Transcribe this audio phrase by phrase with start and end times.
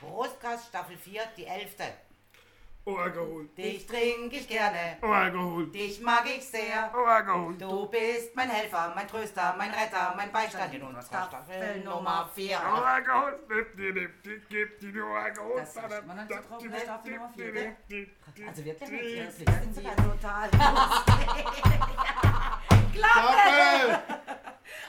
[0.00, 1.74] Brustkast Staffel 4, die 11.
[2.84, 3.48] Oh, Alkohol.
[3.48, 5.66] Dich trinke ich gerne, Oh, Alkohol.
[5.70, 6.90] dich mag ich sehr.
[6.96, 7.58] Oh, Alkohol.
[7.58, 12.58] Du bist mein Helfer, mein Tröster, mein Retter, mein Beistand in unserer Staffel Nummer 4.
[12.64, 13.40] Oh, Alkohol.
[13.46, 15.60] Gib die, gib die, gib die, nur Alkohol.
[15.60, 16.62] Das riecht man dann so drauf?
[16.82, 17.76] Staffel Nummer vier, gell?
[18.46, 20.50] Also wirklich Das sind sie sie total.
[22.94, 23.98] Doppel.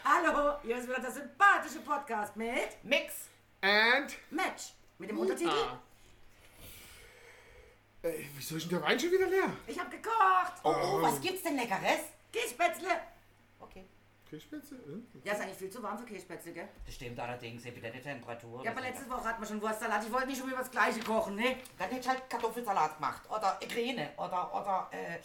[0.06, 3.28] Hallo, hier ist wieder der sympathische Podcast mit Mix.
[3.62, 4.16] And.
[4.32, 4.74] Match.
[5.00, 5.50] Mit dem Untertitel.
[5.50, 5.80] Ah.
[8.02, 9.50] Ey, wieso ist denn der Wein schon wieder leer?
[9.66, 10.54] Ich hab gekocht.
[10.64, 12.02] Oh, oh, was gibt's denn Leckeres?
[12.32, 12.90] Kässpätzle.
[13.60, 13.86] Okay.
[14.30, 14.76] Käsespitze?
[14.76, 15.06] Hm?
[15.24, 16.68] Ja, ist eigentlich viel zu warm für Kässpätzle, gell?
[16.86, 18.64] Das stimmt allerdings, ich wieder die Temperatur.
[18.64, 20.04] Ja, aber letzte Woche hatten wir schon Wurstsalat.
[20.04, 21.58] Ich wollte nicht schon wieder das gleiche kochen, ne?
[21.78, 23.22] Dann hätte ich halt Kartoffelsalat gemacht.
[23.30, 24.12] Oder Grine.
[24.18, 25.18] Oder, oder, äh,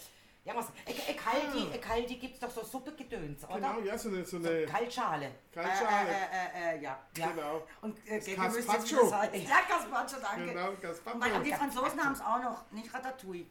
[0.44, 0.66] ja was.
[0.86, 3.54] Ich halte, ich halte, gibt's doch so Suppegedöns, oder?
[3.54, 5.30] Genau, ja, so eine, so So eine Kaltschale.
[5.52, 6.08] Kaltschale.
[6.10, 6.98] Äh, äh, äh, ja.
[7.16, 7.26] Ja.
[7.30, 7.66] Genau.
[7.80, 9.10] Und äh, Gazpacho.
[9.10, 9.28] Ja,
[9.68, 10.46] Gazpacho, danke.
[10.52, 11.36] Genau, Weil, Gaspacho.
[11.36, 13.46] und die Franzosen haben es auch noch, nicht Ratatouille.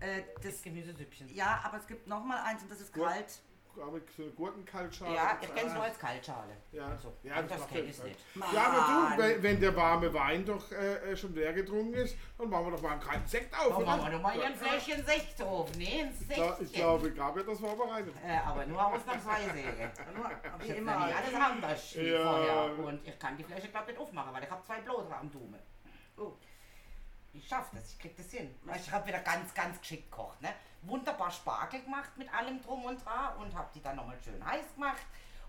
[0.00, 1.28] Äh, Das das, Gemüsesüppchen.
[1.34, 3.40] ja, aber es gibt noch mal eins und das ist kalt.
[3.80, 5.14] Aber so eine Gurkenkaltschale.
[5.14, 6.56] Ja, ich kenn's nur als Kaltschale.
[6.72, 6.86] Ja.
[6.88, 8.06] Also, Ja, das macht kenn ja ich's Sinn.
[8.08, 8.20] nicht.
[8.52, 9.16] Ja, aber Mann.
[9.16, 12.66] du, wenn, wenn der warme Wein doch äh, äh, schon leer getrunken ist, dann machen
[12.66, 13.76] wir doch mal einen kalten Sekt auf.
[13.76, 13.86] Oder?
[13.86, 15.70] machen wir doch mal hier ein Fläschchen Sekt drauf.
[15.76, 16.72] Nee, ein Ich gla- Ich Sektchen.
[16.74, 18.14] glaube, Gabi hat das vorbereitet.
[18.24, 19.48] Äh, aber nur ausnahmsweise.
[20.16, 20.92] Nur, wie Ich immer.
[20.94, 22.22] immer alles anders wie Ja.
[22.22, 22.78] vorher.
[22.86, 25.58] Und ich kann die Flasche glaube nicht aufmachen, weil ich habe zwei Bloser am Dume.
[26.18, 26.32] Oh.
[27.34, 28.54] Ich schaff das, ich krieg das hin.
[28.76, 30.40] Ich habe wieder ganz, ganz geschickt gekocht.
[30.42, 30.52] Ne?
[30.82, 34.74] Wunderbar Spargel gemacht mit allem drum und dran und habe die dann nochmal schön heiß
[34.74, 35.00] gemacht.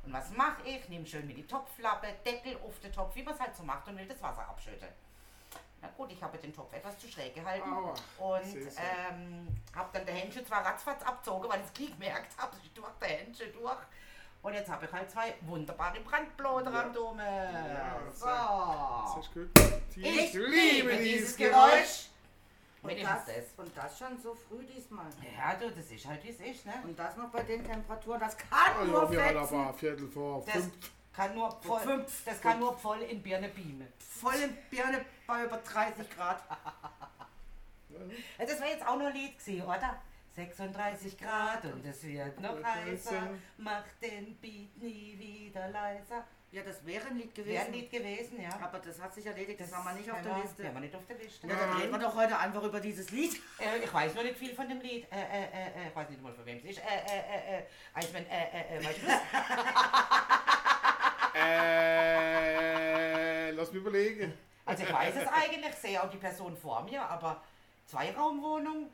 [0.04, 0.88] Und was mache ich?
[0.90, 3.88] Nehme schön mit die Topflappe, Deckel auf den Topf, wie man es halt so macht
[3.88, 4.94] und will das Wasser abschütteln.
[5.82, 10.06] Na gut, ich habe den Topf etwas zu schräg gehalten Aua, und ähm, habe dann
[10.06, 13.52] der Händchen zwar ratzfatz abgezogen, weil ich es gleich gemerkt habe, ich durch der Händchen
[13.52, 13.80] durch.
[14.44, 16.82] Und jetzt habe ich halt zwei wunderbare Brandbloder Ja.
[16.84, 17.24] am Dome.
[17.24, 18.26] Ja, so.
[19.16, 19.50] Das ist gut.
[19.96, 22.08] Ich liebe dieses Geräusch.
[22.82, 23.36] Und das, das.
[23.56, 25.06] und das schon so früh diesmal.
[25.38, 26.74] Ja, du, das ist halt wie es ist, ne?
[26.84, 28.50] Und das noch bei den Temperaturen, das kann
[28.82, 29.56] Oh, nur ja, wir haben fetzen.
[29.62, 30.74] aber Viertel vor Das fünf.
[31.16, 32.26] kann nur voll, Fünf.
[32.26, 33.88] das kann nur voll in Birne beamen.
[34.00, 36.42] Voll in Birne bei über 30 Grad.
[38.38, 40.02] Das war jetzt auch noch ein Lied gewesen, oder?
[40.36, 46.26] 36 Grad und es wird noch heißer, mach den Beat nie wieder leiser.
[46.52, 47.66] Ja, das wäre ein Lied Wäre gewesen.
[47.66, 48.50] ein Lied gewesen, ja.
[48.62, 50.64] Aber das hat sich erledigt, das, war mal nicht auf der Liste.
[50.64, 51.48] Ja, war nicht auf der Liste.
[51.48, 53.42] Ja, dann reden wir doch heute einfach über dieses Lied.
[53.60, 55.08] Äh, ich weiß noch nicht viel von dem Lied.
[55.12, 56.78] Äh, äh, äh, äh, ich weiß nicht mal von wem es ist.
[56.78, 57.64] Äh, äh, äh, äh,
[57.94, 59.20] also wenn, äh, äh, äh, weißt du das?
[61.36, 64.38] Äh, lass mich überlegen.
[64.66, 67.42] Also ich weiß es eigentlich, sehe auch die Person vor mir, aber
[67.88, 68.92] Zweiraumwohnung,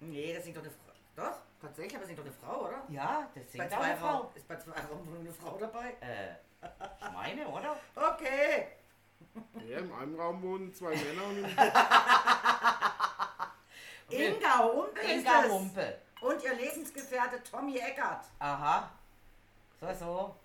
[0.00, 0.92] Nee, das singt doch eine Frau.
[1.16, 2.82] Doch, tatsächlich, aber das singt doch eine Frau, oder?
[2.88, 4.06] ja, das Bei singt auch zwei eine Frau.
[4.08, 5.96] Raum, ist bei zwei Raumwohnungen eine Frau dabei?
[6.00, 6.34] Äh,
[7.00, 7.76] ich meine, oder?
[7.96, 8.68] Okay.
[9.68, 11.38] Ja, in einem Raum wohnen zwei Männer und
[14.10, 15.50] Inga Humpe ist Inga es.
[15.52, 15.98] Humpe.
[16.20, 18.24] Und ihr Lebensgefährte Tommy Eckert.
[18.38, 18.90] Aha.
[19.80, 20.36] So, so.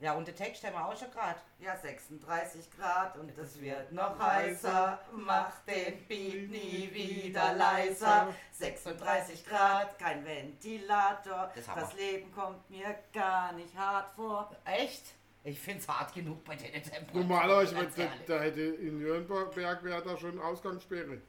[0.00, 1.38] Ja, und den Text haben wir auch schon gerade.
[1.60, 4.98] Ja, 36 Grad und es Es wird noch heißer.
[5.12, 8.34] Mach den Beat nie wieder leiser.
[8.52, 11.50] 36 Grad, kein Ventilator.
[11.54, 11.94] Das Das.
[11.94, 14.54] Leben kommt mir gar nicht hart vor.
[14.64, 15.14] Echt?
[15.44, 17.28] Ich find's hart genug bei den Temperaturen.
[17.28, 21.20] normalerweise, da, da hätte in Nürnberg wäre da schon Ausgangssperre.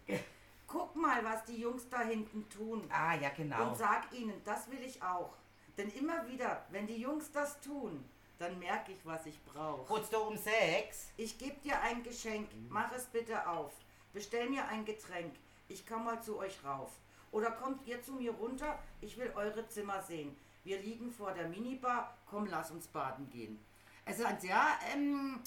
[0.67, 2.89] Guck mal, was die Jungs da hinten tun.
[2.89, 3.67] Ah, ja, genau.
[3.69, 5.33] Und sag ihnen, das will ich auch.
[5.77, 8.05] Denn immer wieder, wenn die Jungs das tun,
[8.39, 9.85] dann merke ich, was ich brauche.
[9.85, 11.07] Kurz du um sechs.
[11.17, 13.71] Ich gebe dir ein Geschenk, mach es bitte auf.
[14.13, 15.33] Bestell mir ein Getränk,
[15.67, 16.91] ich komme mal zu euch rauf.
[17.31, 20.35] Oder kommt ihr zu mir runter, ich will eure Zimmer sehen.
[20.63, 23.59] Wir liegen vor der Minibar, komm, lass uns baden gehen.
[24.05, 24.61] Es ist ein sehr
[24.93, 25.41] ähm,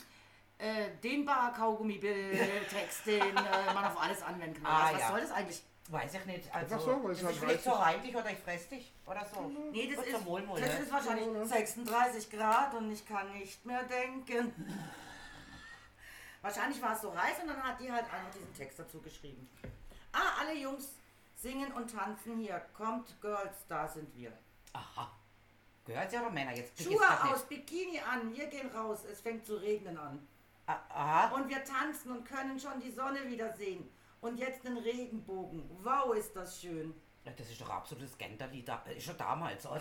[0.58, 4.66] äh, dehnbarer Kaugummi-Text, den äh, man auf alles anwenden kann.
[4.66, 5.08] Ah, was was ja.
[5.08, 5.62] soll das eigentlich?
[5.90, 6.54] Weiß ich nicht.
[6.54, 8.92] Also, Einfach so, weil es das halt ist vielleicht so reinlich oder ich fress dich
[9.06, 9.50] oder so.
[9.72, 14.52] Nee, das ist, Wohlwohl, das ist wahrscheinlich 36 Grad und ich kann nicht mehr denken.
[16.42, 19.48] Wahrscheinlich war es so heiß und dann hat die halt einfach diesen Text dazu geschrieben.
[20.12, 20.90] Ah, alle Jungs
[21.36, 22.60] singen und tanzen hier.
[22.74, 24.32] Kommt, Girls, da sind wir.
[24.74, 25.10] Aha.
[25.86, 26.82] Gehört ja oder Männer jetzt?
[26.82, 27.00] Schuhe
[27.32, 30.26] aus, Bikini an, wir gehen raus, es fängt zu regnen an.
[30.66, 31.34] Ah, Aha.
[31.34, 33.88] Und wir tanzen und können schon die Sonne wieder sehen.
[34.20, 35.68] Und jetzt den Regenbogen.
[35.82, 36.92] Wow, ist das schön.
[37.24, 38.66] Ja, Das ist doch absolutes Genderlied.
[38.68, 39.80] da- Ist schon damals, oder?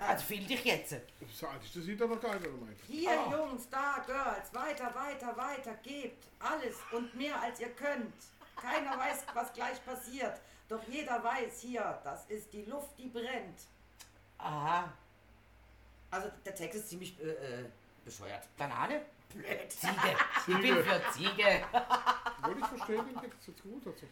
[0.08, 0.94] Also fühl dich jetzt.
[1.32, 2.78] So alt ist das sieht doch noch keiner gemeint.
[2.86, 3.30] Hier, Oh.
[3.32, 8.14] Jungs, da, Girls, weiter, weiter, weiter, gebt alles und mehr als ihr könnt.
[8.56, 10.40] Keiner weiß, was gleich passiert.
[10.68, 13.60] Doch jeder weiß hier, das ist die Luft, die brennt.
[14.38, 14.90] Aha.
[16.10, 17.64] Also der Text ist ziemlich äh, äh,
[18.04, 18.46] bescheuert.
[18.56, 19.02] Banane?
[19.34, 19.70] Blöd.
[19.72, 20.16] Ziege.
[20.46, 21.62] Ich bin für Ziege.
[22.42, 23.86] Obwohl ich verstehe den Text jetzt gut.
[23.86, 24.06] Also.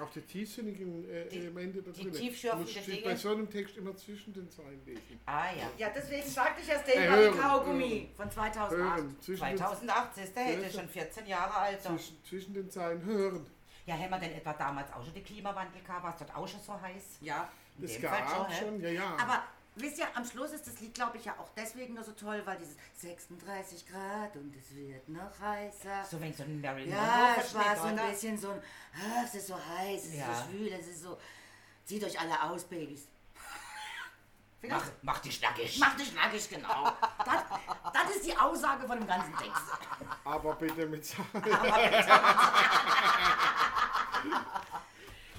[0.00, 2.12] Auch die tiefsinnigen äh, Die- Elemente da die drin.
[2.12, 3.02] tiefschürfenden Du musst Dinge.
[3.02, 5.20] bei so einem Text immer zwischen den Zeilen lesen.
[5.26, 5.68] Ah ja.
[5.78, 8.70] Ja, deswegen sagte ich ja Äh, Stay hören, Buddy Kaugummi von 2008.
[8.78, 9.16] Hören.
[9.20, 11.82] Zwischen den, 2008 ist der, hätte Ja, schon 14 Jahre alt.
[11.82, 13.46] zwischen, zwischen den Zeilen hören.
[13.86, 16.04] Ja, haben wir denn etwa damals auch schon den Klimawandel gehabt?
[16.04, 17.18] War es dort auch schon so heiß?
[17.22, 17.48] Ja.
[17.76, 18.60] In Das dem Fall gab hä?
[18.64, 19.16] schon, ja, ja.
[19.20, 19.42] Aber
[19.76, 22.42] wisst ihr, am Schluss ist das Lied, glaube ich, ja auch deswegen nur so toll,
[22.44, 26.04] weil dieses 36 Grad und es wird noch heißer.
[26.10, 28.08] So wenn so ein Marilyn Ja, es war so ein oder?
[28.08, 28.62] bisschen so ein,
[28.94, 30.30] ah, es ist so heiß, es Ja.
[30.32, 31.18] ist so schwül, es ist so,
[31.84, 33.08] zieht euch alle aus, Babys.
[34.68, 35.78] Mach, mach dich nackig.
[35.78, 36.92] Mach dich nackig, genau.
[37.24, 37.42] Das,
[37.94, 39.62] das ist die Aussage von dem ganzen Text.
[40.22, 41.24] Aber bitte mit Zahlen.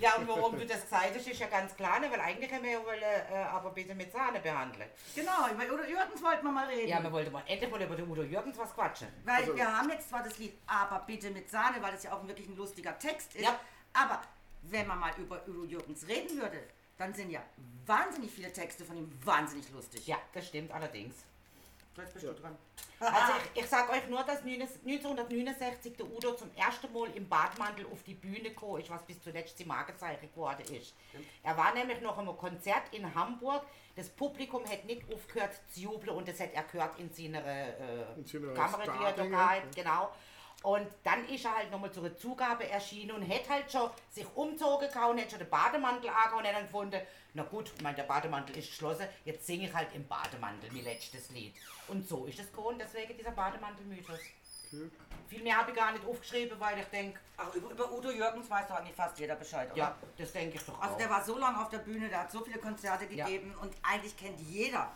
[0.02, 2.10] Ja, und warum du das gesagt hast, ist ja ganz klar, ne?
[2.12, 4.90] weil eigentlich haben wir ja wollen, äh, aber bitte mit Sahne behandeln.
[5.16, 6.88] Genau, über Udo Jürgens wollten wir mal reden.
[6.88, 9.08] Ja, wir wollten mal endlich mal über den Udo Jürgens was quatschen.
[9.24, 12.14] Weil Also- wir haben jetzt zwar das Lied Aber bitte mit Sahne, weil es ja
[12.14, 13.44] auch wirklich ein lustiger Text ist.
[13.44, 13.60] Ja.
[13.94, 14.22] Aber
[14.64, 16.64] wenn man mal über Udo Jürgens reden würde,
[16.98, 17.42] dann sind ja
[17.86, 20.08] wahnsinnig viele Texte von ihm wahnsinnig lustig.
[20.08, 21.16] Ja, das stimmt allerdings.
[21.98, 22.58] Jetzt bist du dran.
[23.00, 27.86] Also ich, ich sage euch nur, dass 1969 der Udo zum ersten Mal im Badmantel
[27.88, 30.94] auf die Bühne kam, ist, was bis zuletzt die Markenzeichen geworden ist.
[31.44, 33.66] Er war nämlich noch im Konzert in Hamburg.
[33.96, 38.06] Das Publikum hat nicht aufgehört zu jubeln und das hat er gehört in seiner äh,
[38.16, 40.12] In Kamera, die er da gehabt, genau.
[40.64, 44.90] Und dann ist er halt nochmal zur Zugabe erschienen und hat halt schon sich umzogen
[44.92, 47.02] gehauen, hat schon den Bademantel angehauen und hat dann gefunden,
[47.34, 50.84] na gut, ich meine, der Bademantel ist geschlossen, jetzt singe ich halt im Bademantel mein
[50.84, 51.56] letztes Lied.
[51.88, 54.20] Und so ist es gekommen, deswegen dieser Bademantel-Mythos.
[54.68, 54.90] Okay.
[55.28, 58.50] Viel mehr habe ich gar nicht aufgeschrieben, weil ich denke, Ach, über, über Udo Jürgens
[58.50, 59.78] weiß doch eigentlich fast jeder Bescheid, oder?
[59.78, 60.98] ja, das denke ich doch Also auch.
[60.98, 63.26] der war so lange auf der Bühne, der hat so viele Konzerte Ja.
[63.26, 64.92] gegeben und eigentlich kennt jeder,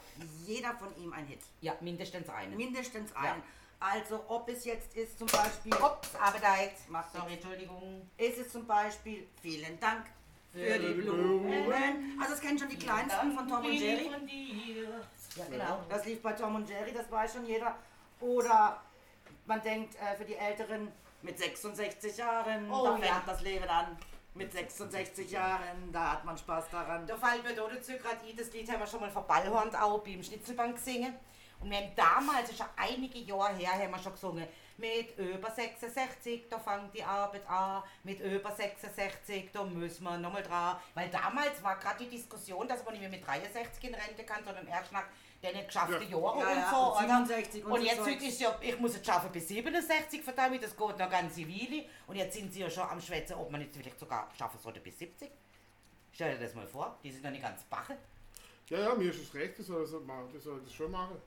[0.45, 1.39] jeder von ihm einen Hit.
[1.61, 2.55] ja, mindestens einen.
[2.55, 3.41] Mindestens einen.
[3.79, 8.09] Also ob es jetzt ist zum Beispiel, Ups, aber da jetzt, Macht sorry, Entschuldigung.
[8.17, 10.05] ist es zum Beispiel Vielen Dank
[10.51, 12.17] für die Blumen.
[12.19, 14.09] Also das kennen schon die Kleinsten von Tom und Jerry.
[15.35, 15.83] Ja, genau.
[15.89, 17.75] Das lief bei Tom und Jerry, das weiß schon jeder.
[18.21, 18.81] Oder
[19.45, 20.91] man denkt äh, für die Älteren
[21.21, 23.23] mit 66 Jahren, Oh, da fängt ja.
[23.25, 23.97] das Leben an.
[24.33, 27.07] Mit 66 Jahren, da hat man Spaß daran.
[27.07, 29.99] Da fällt mir da dazu gerade ein, das Lied haben wir schon mal verballhornt auch
[30.03, 31.13] beim Schnitzelbank gesungen.
[31.59, 34.47] Und wir haben damals, das ist schon einige Jahre her, haben wir schon gesungen,
[34.77, 40.43] mit über 66, da fängt die Arbeit an, mit über 66, da müssen wir nochmal
[40.43, 40.77] dran.
[40.93, 44.43] Weil damals war gerade die Diskussion, dass man nicht mehr mit 63 in Rente kann,
[44.43, 45.05] sondern erst nach
[45.41, 46.17] den nicht geschafften Ja.
[46.17, 46.77] Jahren Ja, und ja, so.
[46.77, 47.25] und oder?
[47.25, 50.75] 67 und und so jetzt ist ja, ich muss jetzt schaffen bis 67, verdammt, das
[50.75, 51.85] geht noch ganz zivil.
[52.07, 54.81] Und jetzt sind sie ja schon am Schwätzen, ob man jetzt vielleicht sogar schaffen sollte
[54.81, 55.31] bis 70.
[56.11, 57.97] Stell dir das mal vor, die sind noch nicht ganz bache.
[58.67, 60.29] Ja, ja, mir ist es recht, das soll das machen.
[60.33, 61.21] Das soll das schon machen.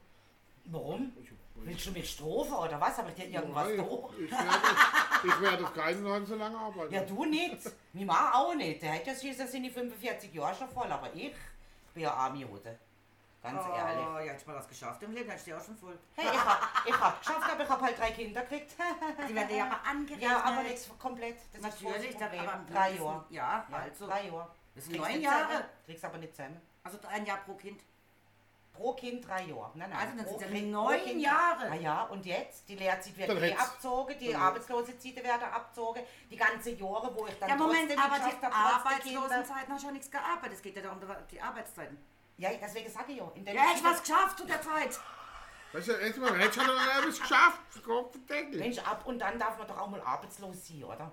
[0.70, 1.12] Warum?
[1.23, 1.31] Ich,
[1.61, 2.97] Willst du mit Strophe oder was?
[2.99, 3.82] Habe ich dir irgendwas Nein, da?
[3.85, 6.94] ich, werde, ich werde auf keinen Fall so lange arbeiten.
[6.94, 7.59] Ja, du nicht.
[7.93, 8.81] Mein Mann auch nicht.
[8.81, 11.35] Der hat ja schließlich das sind die 45 Jahre schon voll, aber ich
[11.94, 12.79] bin ja arme Hude.
[13.43, 14.05] Ganz ehrlich.
[14.06, 15.99] Oh, ja, hätte ich mal was geschafft im Leben, ich dir auch schon voll.
[16.17, 18.73] Hey, ich hab, ich hab geschafft, aber ich hab halt drei Kinder gekriegt.
[19.29, 20.31] Die werden ja aber angerechnet.
[20.31, 21.37] ja, aber nichts komplett.
[21.53, 23.25] Das Natürlich, ist aber drei Jahre.
[23.31, 24.06] Ja, Ja, also.
[24.06, 24.49] drei Jahre.
[24.75, 25.65] Das sind neun Jahre.
[25.87, 26.61] Kriegst aber nicht zusammen.
[26.85, 27.81] Also ein Jahr pro Kind.
[28.78, 29.72] Pro Kind drei Jahre.
[29.75, 31.70] Nein, nein, Also dann sind ja Kind- neun Jahre.
[31.70, 32.69] Ah ja, und jetzt?
[32.69, 36.02] Die Lehrzeit wird eh abgezogen, die dann- Arbeitslosenzeit werden abgezogen.
[36.30, 40.10] Die ganzen Jahre, wo ich dann Ja, Moment, aber die Arbeitslosenzeiten hast du ja nichts
[40.10, 40.53] gearbeitet.
[40.53, 41.00] Es geht ja darum,
[41.31, 41.98] die Arbeitszeiten.
[42.36, 43.31] Ja, deswegen sage ich ja.
[43.34, 45.00] In der Ja, ich was geschafft zu der Zeit.
[45.72, 47.60] Weißt du, jetzt mal, hätte schon noch etwas geschafft.
[48.53, 51.10] Mensch, ab und dann darf man doch auch mal arbeitslos sein, oder?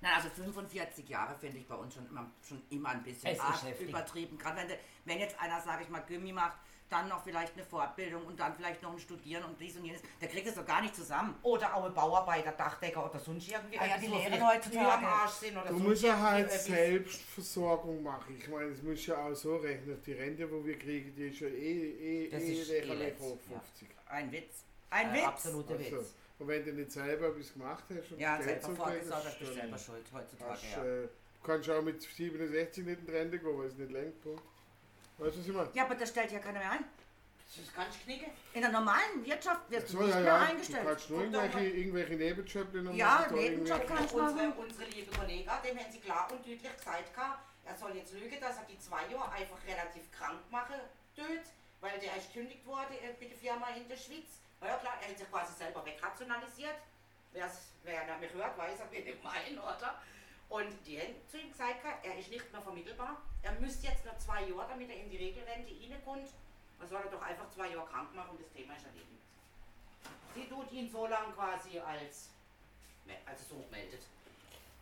[0.00, 3.38] Nein, also 45 Jahre finde ich bei uns schon immer, schon immer ein bisschen Es
[3.38, 4.38] arg übertrieben.
[4.38, 6.56] Gerade wenn, wenn jetzt einer, sage ich mal, Gimmi macht,
[6.90, 10.02] dann noch vielleicht eine Fortbildung und dann vielleicht noch ein Studieren und dies und jenes,
[10.20, 11.34] der kriegt das doch gar nicht zusammen.
[11.42, 13.78] Oder auch ein Bauarbeiter, Dachdecker oder sonst irgendwie.
[13.78, 14.92] Ah ja, die Lehrer heutzutage.
[14.92, 16.50] Am Arsch sind oder Du sonst musst ja halt.
[16.50, 18.36] Selbstversorgung machen.
[18.38, 20.00] Ich meine, das muss ja auch so rechnen.
[20.04, 23.38] Die Rente, die wir kriegen, die ist ja eh, eh, Das eh ist lächerlich hoch
[23.50, 23.58] ja.
[23.60, 23.88] 50.
[24.06, 24.64] Ein Witz.
[24.90, 25.24] Ein Äh, Witz.
[25.26, 26.14] absoluter Also, Witz.
[26.38, 29.38] und wenn du nicht selber etwas gemacht hast und Ja, Geld selber so vorgesorgt, kriegst,
[29.38, 30.50] bist du selber schuld heutzutage.
[30.52, 30.84] hast, Ja.
[30.84, 31.08] äh,
[31.42, 34.20] Du kannst auch mit 67 nicht in die Rente gehen, weil es nicht lenkt.
[34.22, 34.42] Punkt.
[35.20, 35.70] Weißt du, was ich meine?
[35.74, 36.84] ja, aber das stellt ja keiner mehr ein.
[37.46, 38.30] Das ist ganz knicken.
[38.54, 40.38] In der normalen Wirtschaft wirst du So, nicht ja, mehr ja.
[40.44, 40.86] Du eingestellt.
[40.86, 44.52] kannst nur irgendwelche, irgendwelche Nebenjobs noch Ja, machen, da Nebenjob irgendwelche- kann ich Unsere, machen.
[44.58, 47.18] unsere liebe Kollegen, dem haben sie klar und deutlich gesagt,
[47.64, 50.80] er soll jetzt lügen, dass er die zwei Jahre einfach relativ krank machen
[51.16, 51.42] tut,
[51.80, 54.40] weil der ist gekündigt wurde äh, bei der Firma in der Schweiz.
[54.60, 56.76] Na ja klar, er hat sich quasi selber wegrationalisiert.
[57.32, 60.00] Wer's, wer er mich hört, weiß er, wen ich meine, oder?
[60.50, 63.22] Und die haben zu ihm gesagt, er ist nicht mehr vermittelbar.
[63.42, 66.28] Er müsste jetzt noch zwei Jahre, damit er in die Regelrente reinkommt.
[66.78, 69.06] Dann soll er doch einfach zwei Jahre krank machen und das Thema ist erledigt.
[70.34, 72.30] Sie tut ihn so lange quasi als,
[73.26, 74.02] also so gemeldet.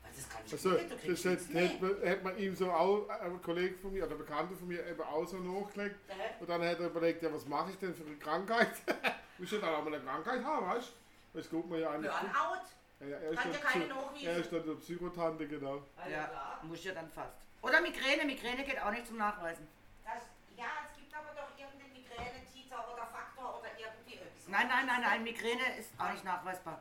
[0.02, 1.70] Weil das kann ich Also, nicht, das hat, mehr.
[1.80, 4.87] man, hat man ihm so auch, ein Kollege von mir, oder ein Bekannter von mir,
[4.87, 5.96] eben auch so nachgelegt.
[6.08, 6.14] Hä?
[6.40, 8.72] Und dann hat er überlegt, ja, was mache ich denn für eine Krankheit?
[9.38, 10.88] Muss ich dann auch mal eine Krankheit haben, weißt
[11.34, 11.38] du?
[11.38, 12.10] Das guckt man ja eigentlich.
[12.10, 12.64] Burnout?
[13.00, 14.26] Ja, ja, er ist der dir keine nachweisen.
[14.26, 15.83] Er ist dann der Psychotante, genau.
[16.11, 16.61] Ja, klar.
[16.62, 17.35] muss ja dann fast.
[17.62, 19.67] Oder Migräne, Migräne geht auch nicht zum Nachweisen.
[20.05, 20.23] Das,
[20.57, 24.49] ja, es gibt aber doch irgendeinen Migräne-Titer oder Faktor oder irgendwie etwas.
[24.49, 26.81] Nein, nein, nein, nein, Migräne ist auch nicht nachweisbar.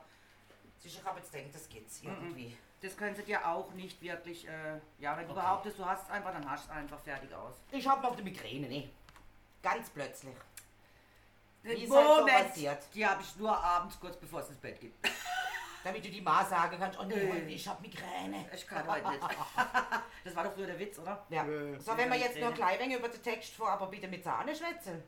[0.78, 2.56] Sicher, ich habe jetzt gedacht, das geht's irgendwie.
[2.80, 5.40] Das können sie dir auch nicht wirklich, äh, ja, wenn du Okay.
[5.40, 7.56] behauptest, du hast es einfach, dann hast du es einfach fertig aus.
[7.72, 8.88] Ich habe noch die Migräne, ne?
[9.62, 10.36] Ganz plötzlich.
[11.64, 12.82] Wie ist halt so passiert?
[12.94, 14.94] die habe ich nur abends kurz bevor es ins Bett geht.
[15.88, 17.32] Damit du die Ma sagen kannst, oh nee, Nö.
[17.32, 18.44] heute, ich habe Migräne.
[18.54, 19.20] Ich kann heute nicht.
[20.24, 21.24] Das war doch früher der Witz, oder?
[21.30, 21.46] Ja.
[21.46, 24.54] Äh, So, wenn wir jetzt nur wenig über den Text vor, aber bitte mit Sahne
[24.54, 25.02] schwätzen.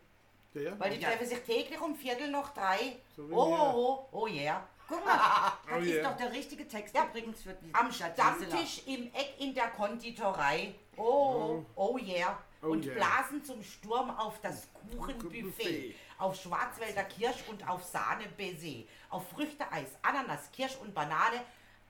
[0.54, 0.80] Ja, ja.
[0.80, 1.10] Weil die Ja.
[1.10, 2.96] treffen sich täglich um Viertel nach drei.
[3.14, 4.66] So oh, oh, oh, oh yeah.
[4.88, 6.08] Guck mal, das Oh ist yeah.
[6.10, 7.04] doch der richtige Text Ja.
[7.04, 7.92] übrigens für die Am.
[7.92, 10.74] Stammtisch im Eck in der Konditorei.
[10.96, 12.38] Oh, oh yeah.
[12.62, 12.94] Oh und yeah.
[12.94, 15.94] blasen zum Sturm auf das Kuchenbuffet.
[16.20, 18.84] Auf Schwarzwälder Kirsch und auf Sahne-Baiser.
[19.08, 21.40] Auf Früchteeis, Ananas, Kirsch und Banane.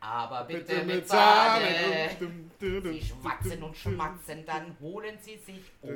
[0.00, 2.10] Aber bitte, mit Sahne.
[2.58, 5.72] Sie schwatzen und schmatzen, dann holen sie sich.
[5.82, 5.88] Oh,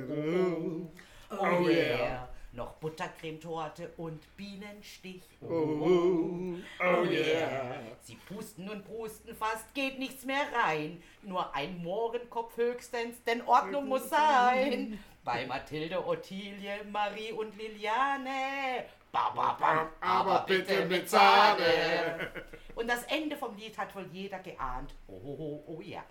[1.30, 2.28] Oh, oh, oh oh yeah.
[2.52, 5.22] Noch Buttercremetorte und Bienenstich.
[5.40, 7.80] Oh, oh, oh yeah.
[8.02, 11.02] Sie pusten und pusten, fast geht nichts mehr rein.
[11.22, 15.02] Nur ein Mohrenkopf höchstens, denn Ordnung muss sein.
[15.24, 18.84] Bei Mathilde, Ottilie, Marie und Liliane.
[19.10, 22.30] Ba, ba, bam, Aber bitte mit Sahne.
[22.74, 24.94] Und das Ende vom Lied hat wohl jeder geahnt.
[25.06, 26.04] Oh, oh, oh, oh ja.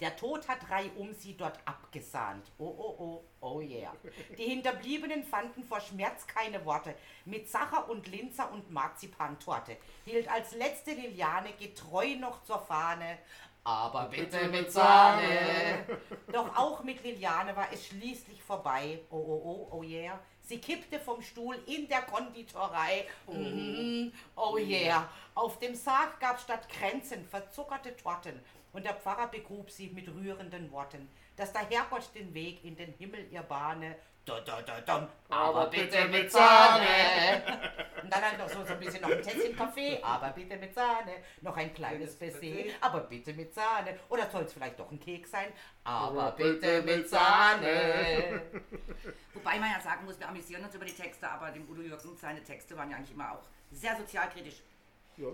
[0.00, 2.50] Der Tod hat drei um sie dort abgesahnt.
[2.58, 3.92] Oh, oh, oh, oh yeah.
[4.36, 6.94] Die Hinterbliebenen fanden vor Schmerz keine Worte.
[7.24, 13.18] Mit Sacher und Linzer und Marzipantorte hielt als letzte Liliane getreu noch zur Fahne.
[13.64, 15.86] Aber bitte mit Sahne.
[16.32, 19.00] Doch auch mit Liliane war es schließlich vorbei.
[19.10, 20.18] Oh, oh, oh, oh yeah.
[20.40, 23.06] Sie kippte vom Stuhl in der Konditorei.
[23.28, 24.12] Mhm.
[24.34, 25.08] Oh yeah.
[25.34, 28.40] Auf dem Sarg gab statt Kränzen verzuckerte Torten.
[28.72, 32.92] Und der Pfarrer begrub sie mit rührenden Worten, dass der Herrgott den Weg in den
[32.94, 33.96] Himmel ihr bahne.
[34.24, 35.08] Da, da, da, dam.
[35.28, 37.42] Aber bitte mit Sahne.
[38.02, 40.72] Und dann halt noch so, so ein bisschen noch ein Tässchen Kaffee, aber bitte mit
[40.72, 41.12] Sahne.
[41.40, 42.38] Noch ein kleines Baiser,
[42.80, 43.98] aber bitte mit Sahne.
[44.08, 45.52] Oder soll es vielleicht doch ein Keks sein?
[45.82, 48.42] Aber Aber bitte bitte mit Sahne.
[49.34, 52.20] Wobei man ja sagen muss, wir amüsieren uns über die Texte, aber dem Udo Jürgens,
[52.20, 54.62] seine Texte waren ja eigentlich immer auch sehr sozialkritisch.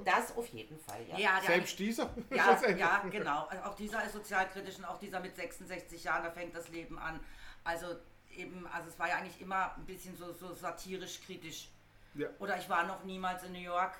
[0.04, 1.18] Das auf jeden Fall, ja.
[1.18, 2.10] Ja, Selbst dieser.
[2.30, 3.46] Ja, ja, genau.
[3.46, 6.98] Also auch dieser ist sozialkritisch und auch dieser mit 66 Jahren, da fängt das Leben
[6.98, 7.20] an.
[7.64, 7.96] Also
[8.38, 11.68] eben, also es war ja eigentlich immer ein bisschen so, so satirisch kritisch.
[12.14, 12.28] Ja.
[12.38, 13.94] Oder ich war noch niemals in New York,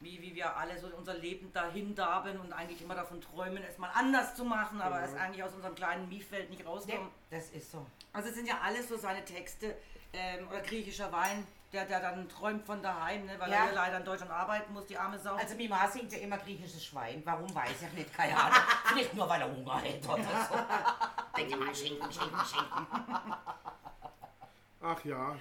[0.00, 3.78] wie, wie wir alle so unser Leben dahin darben und eigentlich immer davon träumen, es
[3.78, 7.08] mal anders zu machen, aber es eigentlich aus unserem kleinen Miefeld nicht Nee, rauskommen.
[7.30, 7.86] das ist so.
[8.12, 9.76] Also es sind ja alles so seine Texte
[10.12, 13.56] ähm, oder griechischer Wein, der, der dann träumt von daheim, ne, weil Ja.
[13.58, 15.34] er hier leider in Deutschland arbeiten muss, die arme Sau.
[15.34, 17.22] Also Mima singt ja immer griechisches Schwein.
[17.24, 18.58] Warum weiß ich nicht, keine Ahnung.
[18.86, 20.54] Vielleicht nur, weil er Hunger hat oder so.
[21.36, 22.86] Denkt ihr mal, Schinken, Schinken, Schinken.
[24.82, 25.36] Ach ja.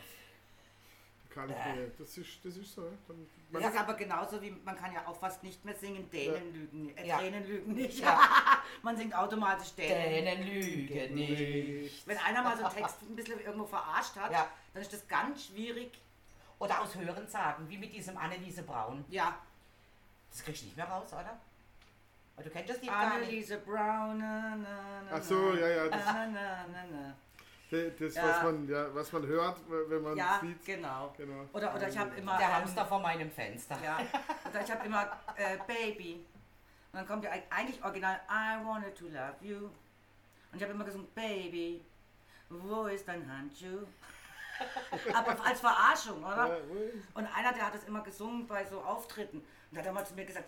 [1.30, 1.92] Kann ich mir.
[2.00, 2.84] Das ist, das ist so.
[2.84, 2.92] ja.
[3.10, 6.10] Dann, man, Das ist aber genauso wie man kann ja auch fast nicht mehr singen,
[6.10, 7.18] Dänen lügen, äh, Ja.
[7.18, 8.00] Tränen lügen nicht.
[8.00, 8.18] Ja.
[8.82, 10.26] man singt automatisch Dänen.
[10.26, 12.08] Dänen lügen nicht.
[12.08, 14.48] Wenn einer mal so einen Text ein bisschen irgendwo verarscht hat, Ja.
[14.74, 15.92] dann ist das ganz schwierig.
[16.60, 19.04] Oder aus Hören sagen, wie mit diesem Anneliese Braun.
[19.10, 19.38] Ja,
[20.32, 21.38] Das kriegst du nicht mehr raus, oder?
[22.36, 22.92] Aber du kennst das Lied.
[22.92, 24.18] Anneliese Brown.
[24.18, 27.16] Na, na, na, Ach so, ja, ja, das- Na, na, na, na.
[27.98, 28.24] das, Ja.
[28.28, 30.66] was, man, ja, was man hört, wenn man Ja, sieht.
[30.66, 31.14] genau.
[31.18, 31.46] Genau.
[31.54, 32.38] Oder, oder ich habe immer.
[32.38, 33.78] Der ähm, Hamster vor meinem Fenster.
[33.84, 34.00] Ja,
[34.50, 35.04] oder ich habe immer
[35.36, 36.26] äh, Baby.
[36.92, 39.58] Und dann kommt ja eigentlich original I wanted to love you.
[40.52, 41.84] Und ich habe immer gesungen Baby,
[42.50, 43.86] wo ist dein Handschuh?
[45.14, 46.48] Aber als Verarschung, oder?
[46.48, 46.58] Ja,
[47.14, 49.44] Und einer, der hat das immer gesungen bei so Auftritten.
[49.72, 50.46] Und hat damals zu mir gesagt,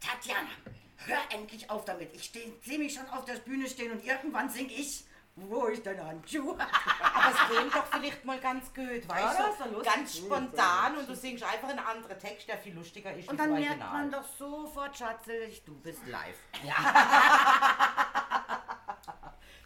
[0.00, 0.48] Tatjana,
[1.06, 2.14] hör endlich auf damit.
[2.14, 2.30] Ich
[2.62, 5.04] sehe mich schon auf der Bühne stehen und irgendwann sing ich,
[5.40, 6.52] wo ist dein Handschuh?
[6.58, 9.72] Aber es käme doch vielleicht mal ganz gut, weißt Ja, das ist doch du?
[9.74, 9.94] lustig.
[9.94, 13.50] Ganz spontan und du singst einfach einen anderen Text, der viel lustiger ist Und dann
[13.50, 13.92] das merkt Original.
[13.92, 16.36] man doch sofort, Schatzelig, du bist live.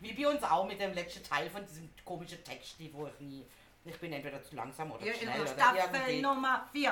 [0.00, 3.20] Wie bei uns auch mit dem letzten Teil von diesem komischen Text, die wo ich
[3.20, 3.46] nie.
[3.84, 6.22] Ich bin entweder zu langsam oder Hier zu in schnell der oder Staffel irgendwie.
[6.22, 6.82] Nummer 4.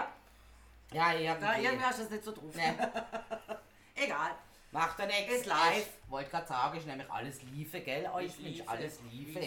[0.92, 1.64] Ja, Da irgendwie.
[1.64, 2.54] irgendwie hast du das nicht so drauf.
[2.54, 2.92] Ne,
[3.94, 4.30] Egal.
[4.72, 5.32] macht er nichts.
[5.34, 5.88] Ist live.
[6.08, 8.10] Wollte gerade sagen, ist nämlich alles Liefe, gell?
[8.12, 9.38] Euch Mensch, alles Liefe.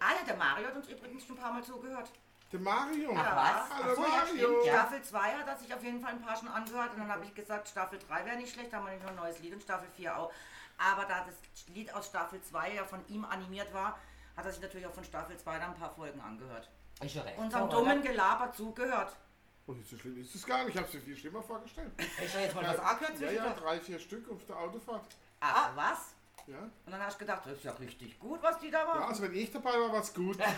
[0.00, 2.10] Ah ja, der Mario hat uns übrigens schon ein paar Mal zugehört.
[2.50, 3.14] Der Mario.
[3.16, 3.78] Ach was?
[3.78, 4.34] Hallo Ach so, ja, Mario.
[4.36, 4.72] stimmt, ja.
[4.72, 7.24] Staffel 2 hat er sich auf jeden Fall ein paar schon angehört und dann habe
[7.24, 9.52] ich gesagt, Staffel 3 wäre nicht schlecht, da haben wir nämlich noch ein neues Lied
[9.52, 10.32] und Staffel 4 auch.
[10.78, 11.34] Aber da das
[11.74, 13.98] Lied aus Staffel 2 ja von ihm animiert war,
[14.36, 16.70] hat er sich natürlich auch von Staffel 2 dann ein paar Folgen angehört.
[17.02, 17.38] Ja recht.
[17.38, 18.08] Unserem so, dummen oder?
[18.10, 19.12] Gelaber zugehört.
[19.66, 20.70] Oh, so schlimm ist es gar nicht.
[20.74, 21.92] Ich habe es mir viel schlimmer vorgestellt.
[21.98, 25.04] Ist ja jetzt mal was angehört Ja, zwischen ja, drei, vier Stück auf der Autofahrt.
[25.40, 26.14] Ach, was?
[26.46, 26.58] Ja.
[26.60, 29.02] Und dann hast du gedacht, das ist ja richtig gut, was die da Ja, machen.
[29.04, 30.38] also wenn ich dabei war, war es gut.
[30.38, 30.48] Nein,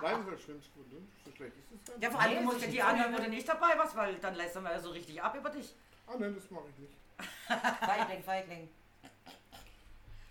[0.00, 0.98] das war schlimm gut, ne?
[1.24, 2.04] So schlecht ist es gar nicht.
[2.04, 3.76] Ja, vor allem Nee, du musst das ja ist die anhören, wo du nicht dabei
[3.76, 5.74] warst, weil dann lässt er ja so richtig ab über dich.
[6.06, 6.94] Ah, nein, das mache ich nicht.
[7.80, 8.68] Feigling, Feigling.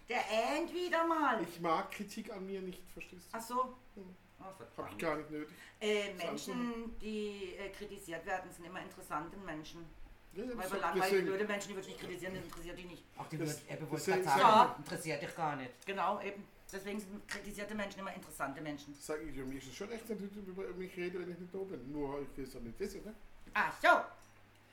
[0.10, 1.42] Der ähnt wieder mal.
[1.44, 3.38] Ich mag Kritik an mir nicht, verstehst du?
[3.38, 3.64] Ach so.
[3.96, 4.16] Hm.
[4.40, 4.44] Oh,
[4.78, 5.56] Hab ich gar nicht nötig.
[5.82, 9.86] Äh, Menschen, die äh, kritisiert werden, sind immer interessante Menschen.
[10.34, 12.44] Ja, ja, Weil das- so langweilige, deswegen, blöde Menschen, die würde ich nicht kritisieren, das
[12.44, 13.04] interessiert die nicht.
[13.18, 15.86] Ach, die Das- wird Ebbe wollte sagen, interessiert dich gar nicht.
[15.86, 16.46] Genau, eben.
[16.72, 18.94] Deswegen sind kritisierte Menschen immer interessante Menschen.
[19.00, 21.54] sag ich, mir ist es schon recht, wenn du über mich rede, wenn ich nicht
[21.54, 21.92] da bin.
[21.92, 23.16] Nur, ich will es doch nicht wissen, ne?
[23.54, 23.88] Ach so.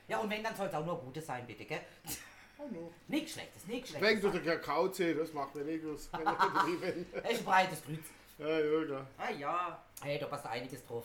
[0.09, 1.81] Ja, und wenn, dann soll es auch nur Gutes sein, bitte, gell?
[2.65, 2.93] Oh no.
[3.09, 4.33] Nichts Schlechtes, nichts Wenn Schlechtes.
[4.33, 6.09] du der Kakao zählst, das macht mir nichts aus.
[6.13, 6.81] Wenn ich nicht
[7.13, 7.23] bin.
[7.25, 7.99] Es ist ein breites Grüß.
[8.39, 9.07] Ja, ja, klar.
[9.19, 9.83] Ah ja.
[10.03, 11.05] Hey, da passt einiges drauf.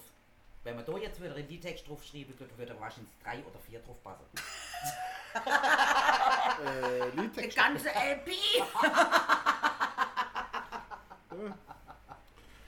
[0.63, 3.59] Wenn man da jetzt wieder in die Text drauf schreiben würde, würde wahrscheinlich drei oder
[3.67, 4.25] vier drauf passen.
[6.65, 7.57] Äh, Die Liedtext.
[7.57, 8.31] ganze LP.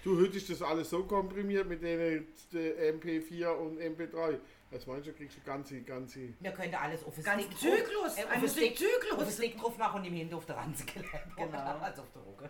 [0.04, 4.38] Du, heute ist das alles so komprimiert mit den äh, MP4 und MP3.
[4.72, 6.34] Das meinst du, kriegst du ganze, ganze.
[6.40, 9.12] Wir können alles auf den Ganz Stick Zyklus, drauf, äh, ein auf den Stick, Musikzyklus.
[9.14, 11.36] auf den Stick drauf machen und im Hinter auf der Ranze gelernt.
[11.36, 11.58] Genau.
[11.82, 12.50] Also auf der Rucke.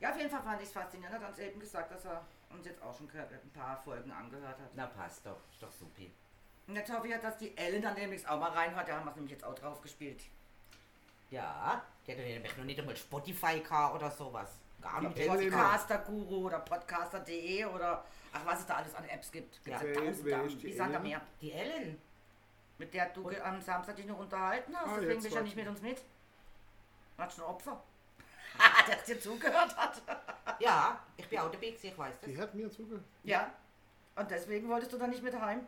[0.00, 1.14] Ja, auf jeden Fall fand ich es faszinierend.
[1.16, 4.58] Er hat uns eben gesagt, dass er uns jetzt auch schon ein paar Folgen angehört
[4.58, 4.70] hat.
[4.74, 6.02] Na passt doch, ist doch super.
[6.66, 8.88] Und jetzt hoffe ich, dass die Ellen dann demnächst auch mal reinhört.
[8.88, 10.22] Da haben wir es nämlich jetzt auch drauf gespielt.
[11.30, 14.59] Ja, der hat nämlich noch nicht einmal Spotify gehabt oder sowas.
[14.80, 15.26] Gar nicht.
[15.26, 19.62] Podcaster-Guru oder Podcaster.de oder ach, was es da alles an Apps gibt.
[19.64, 21.20] Gibt's Ja, tausend ist die Wie sagt er mehr?
[21.40, 22.00] Die Ellen.
[22.78, 24.88] Mit der du am Samstag dich noch unterhalten hast.
[24.88, 25.56] Ah, Deswegen bist du ja nicht ich.
[25.56, 26.02] mit uns mit.
[27.18, 27.82] Hat schon Opfer.
[28.88, 30.02] der dir zugehört hat.
[30.58, 32.30] Ja, ich bin auch dabei, ich weiß das.
[32.30, 33.04] Die hat mir zugehört.
[33.22, 33.52] Ja.
[34.16, 35.66] Und deswegen wolltest du da nicht mit heim.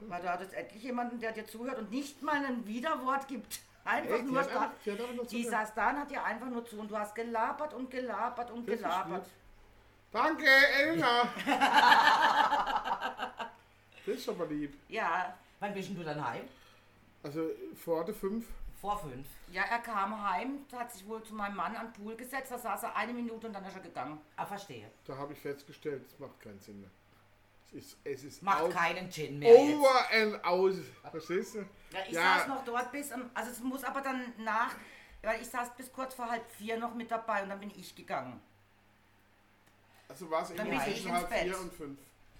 [0.00, 3.60] Weil du hattest endlich jemanden, der dir zuhört und nicht mal ein Widerwort gibt.
[3.88, 4.24] Einfach Echt?
[4.26, 4.60] Die nur hat da.
[4.60, 6.90] einfach- die hat einfach nur Die saß da und hat dir einfach nur zu und
[6.90, 9.26] du hast gelabert und gelabert und Das gelabert.
[10.12, 11.28] Danke, Elna!
[14.06, 14.74] das ist aber lieb.
[14.88, 16.42] Ja, Wann bist denn du dann heim?
[17.22, 18.44] Also vor der 5.
[18.80, 19.26] Vor fünf.
[19.50, 22.58] ja, er kam heim, hat sich wohl zu meinem Mann an den Pool gesetzt, da
[22.58, 24.20] saß er eine Minute und dann ist er gegangen.
[24.36, 24.88] Ah, verstehe.
[25.04, 26.90] Da habe ich festgestellt, es macht keinen Sinn mehr.
[27.70, 29.74] Es ist, es ist Macht out- keinen Gin mehr jetzt.
[29.76, 30.74] over and out.
[31.10, 31.58] Verstehst du?
[31.92, 32.38] Ja, ich Ja.
[32.38, 34.74] saß noch dort bis, also es muss aber dann nach,
[35.22, 37.94] weil ich saß bis kurz vor halb vier noch mit dabei und dann bin ich
[37.94, 38.40] gegangen.
[40.08, 41.42] Also war es immer zwischen halb Bett.
[41.44, 41.98] vier und fünf.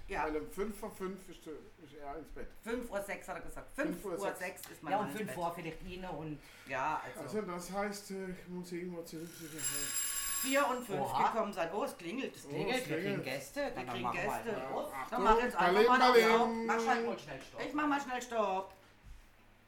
[0.09, 2.49] Ja, Weil um fünf vor fünf ist, er ins Bett.
[2.65, 3.71] 5 Uhr 6 hat er gesagt.
[3.75, 4.63] 5 Fünf Uhr Uhr sechs.
[4.63, 5.35] 6 ist mein Ja, Mann um ins fünf Bett.
[5.37, 9.29] vor vielleicht Ine und Ja, also, Also das heißt, äh, ich muss irgendwo zurück.
[10.43, 11.31] 4 und 5 Oha.
[11.31, 11.69] gekommen sein.
[11.75, 12.35] Oh, es klingelt.
[12.37, 12.83] Es Oh, klingelt.
[12.83, 13.25] es wir kriegen klingelt.
[13.25, 13.61] Gäste.
[13.61, 14.29] Wir Dann kriegen wir Gäste.
[14.57, 14.93] halt auf.
[15.11, 16.47] Dann mach jetzt einfach mal.
[16.67, 17.61] Mach halt mal schnell Stopp.
[17.67, 18.73] Ich mach mal schnell Stopp.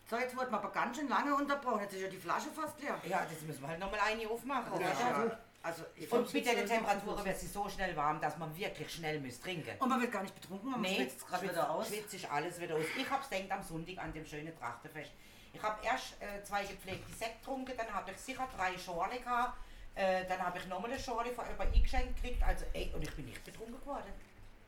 [0.09, 1.81] So, jetzt wurden wir aber ganz schön lange unterbrochen.
[1.83, 2.99] Jetzt ist ja die Flasche fast leer.
[3.05, 4.81] Ja, das müssen wir halt nochmal eine aufmachen.
[4.81, 5.39] Ja, ja.
[5.63, 8.91] Also, ich Und mit der jetzt Temperatur wird sie so schnell warm, dass man wirklich
[8.93, 9.71] schnell muss trinken.
[9.79, 11.89] Und man wird gar nicht betrunken, man Nee, schwitzt gerade wieder aus.
[11.89, 12.85] schwitzt sich alles wieder aus.
[12.97, 15.11] Ich hab's denkt am Sonntag an dem schönen Trachtenfest.
[15.53, 19.59] Ich habe erst äh, zwei gepflegte Sekt getrunken, dann habe ich sicher drei Schorle gehabt,
[19.95, 23.15] äh, dann habe ich nochmal eine Schorle von jemandem eingeschenkt gekriegt, also ey, und ich
[23.15, 24.13] bin nicht betrunken geworden.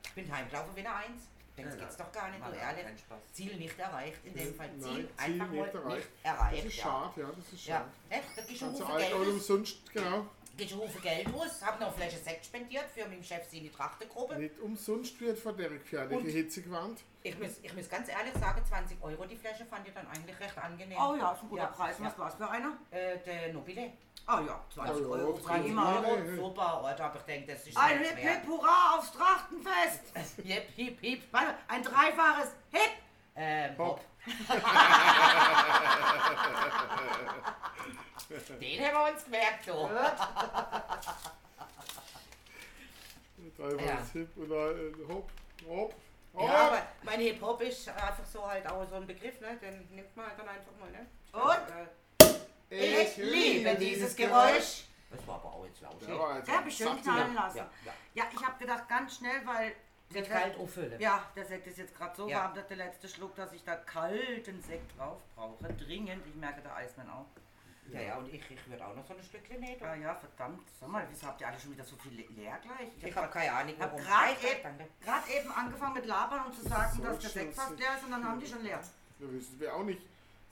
[0.03, 1.23] Ich bin heimgelaufen wie eine Eins.
[1.55, 2.03] Das Ja, geht's ja.
[2.05, 2.85] doch gar nicht, du ehrlich.
[3.31, 4.69] Ziel nicht erreicht, in dem Fall.
[4.79, 5.95] Ziel Nein, Ziel einfach mal nicht erreicht.
[6.11, 6.57] nicht erreicht.
[6.57, 6.83] Das ist ja.
[6.83, 7.89] schade, ja, das ist Ja, schade.
[8.09, 9.27] echt, da gehst du Haufen Geld aus.
[9.27, 10.25] umsonst, genau.
[10.57, 13.71] Gehst du Haufen Geld aus, hab noch eine Flasche Sekt spendiert für meinen Chef seine
[13.71, 14.35] Trachtengruppe.
[14.39, 16.99] Nicht umsonst wird von der gefährlichen Und- Hitze gewarnt.
[17.21, 20.39] Ich muss, ich muss ganz ehrlich sagen, 20 Euro die Flasche fand ich dann eigentlich
[20.39, 20.97] recht angenehm.
[20.99, 21.97] Oh ja, ist ein guter Ja, Preis.
[21.99, 22.05] Ja.
[22.05, 22.77] Was war's für einer?
[22.91, 23.91] Äh, der Nobile.
[24.25, 25.35] Ah ja, 20 Ja, Euro.
[25.35, 25.95] ja, 20 Prima.
[25.95, 26.07] Euro.
[26.11, 28.17] Euro, super, Alter, aber ich denke, das ist Ein Hip.
[28.17, 30.01] Hip Hurra aufs Trachtenfest!
[30.45, 31.23] Hip, hip, hip.
[31.31, 32.91] Warte, ein dreifaches Hip!
[33.35, 33.77] Ähm.
[33.77, 33.99] Hopp.
[38.59, 39.73] Den haben wir uns gemerkt, du.
[43.57, 43.97] Dreimal Ja.
[44.13, 45.29] Hip oder äh, Hopp,
[45.67, 45.93] Hopp,
[46.33, 46.43] Hopp.
[46.49, 49.57] Ja, aber mein Hip-Hop ist einfach so halt auch so ein Begriff, ne?
[49.57, 51.05] Den nimmt man halt dann einfach mal, ne?
[51.33, 51.75] Und?
[51.75, 51.87] Äh,
[52.73, 54.85] ich liebe dieses Geräusch.
[55.09, 55.95] Das war aber auch jetzt laut.
[56.07, 57.43] Ja, aber jetzt ich schön knallen ja.
[57.43, 57.57] lassen.
[57.57, 57.93] Ja, ja.
[58.15, 59.73] Ja, ich habe gedacht, ganz schnell, weil.
[60.09, 60.99] Wird kalt auffüllen.
[60.99, 62.43] Ja, der Sekt ist jetzt gerade so Ja.
[62.43, 65.73] warm, dass der letzte Schluck, dass ich da kalten Sekt drauf brauche.
[65.73, 66.21] Dringend.
[66.27, 67.25] Ich merke der Eismann auch.
[67.91, 69.79] Ja, ja, und ich, ich würde auch noch so ein Stückchen nähen.
[69.79, 70.61] Ja, ja, verdammt.
[70.79, 72.89] Sag mal, wieso habt ihr alle schon wieder so viel le- leer gleich?
[73.01, 74.05] Ich habe keine Ahnung, Ich habe warum.
[75.03, 78.03] gerade eben, angefangen mit Labern und zu sagen, So dass der Sekt fast leer ist
[78.05, 78.79] und dann haben die schon leer.
[79.19, 80.01] Ja, wissen wir auch nicht.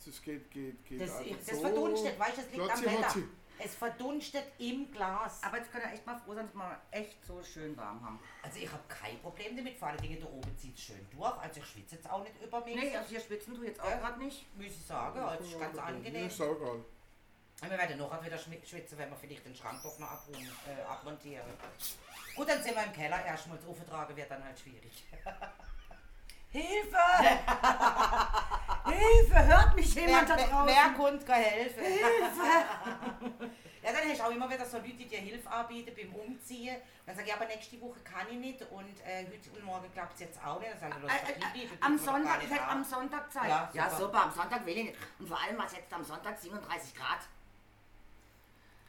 [0.07, 1.01] Es geht, geht, geht.
[1.01, 1.61] Das, einfach ich, das so.
[1.61, 3.07] verdunstet, weißt du, das liegt am Wetter.
[3.09, 3.23] Hotzi.
[3.63, 5.43] Es verdunstet im Glas.
[5.43, 8.19] Aber jetzt können wir echt mal froh sein, dass wir echt so schön warm haben.
[8.41, 11.37] Also ich habe kein Problem damit, vor allen Dingen da oben zieht es schön durch.
[11.37, 13.97] Also ich schwitze jetzt auch nicht übermäßig, Nee, also hier schwitzen du jetzt auch Ja.
[13.97, 14.45] gerade nicht.
[14.57, 15.19] muss ich sagen.
[15.19, 16.25] Also es ist ganz angenehm.
[16.27, 16.59] Ist auch.
[17.63, 20.81] Und wir werden noch wieder schwitzen, wenn wir vielleicht den Schrank doch noch abruhen, äh,
[20.81, 21.45] abmontieren.
[22.35, 23.23] Gut, dann sind wir im Keller.
[23.23, 25.03] Erstmal das Auftragen wird dann halt schwierig.
[26.49, 26.97] Hilfe!
[28.91, 29.45] Hilfe!
[29.47, 30.75] Hört mich jemand da wer, draußen?
[30.75, 31.83] wer konnte gar helfen?
[33.83, 36.77] ja, dann hast du auch immer wieder so Leute, die dir Hilfe anbieten beim Umziehen.
[37.05, 40.13] Dann sage ich, aber nächste Woche kann ich nicht und äh, heute und morgen klappt
[40.15, 40.71] es jetzt auch nicht.
[40.71, 42.67] Dann sage ich, los, Äh, äh, am Sonntag, hätte da.
[42.69, 43.49] am Sonntag Zeit.
[43.49, 44.23] Ja, ja, super.
[44.23, 44.97] am Sonntag will ich nicht.
[45.19, 47.19] Und vor allem, was jetzt am Sonntag 37 Grad.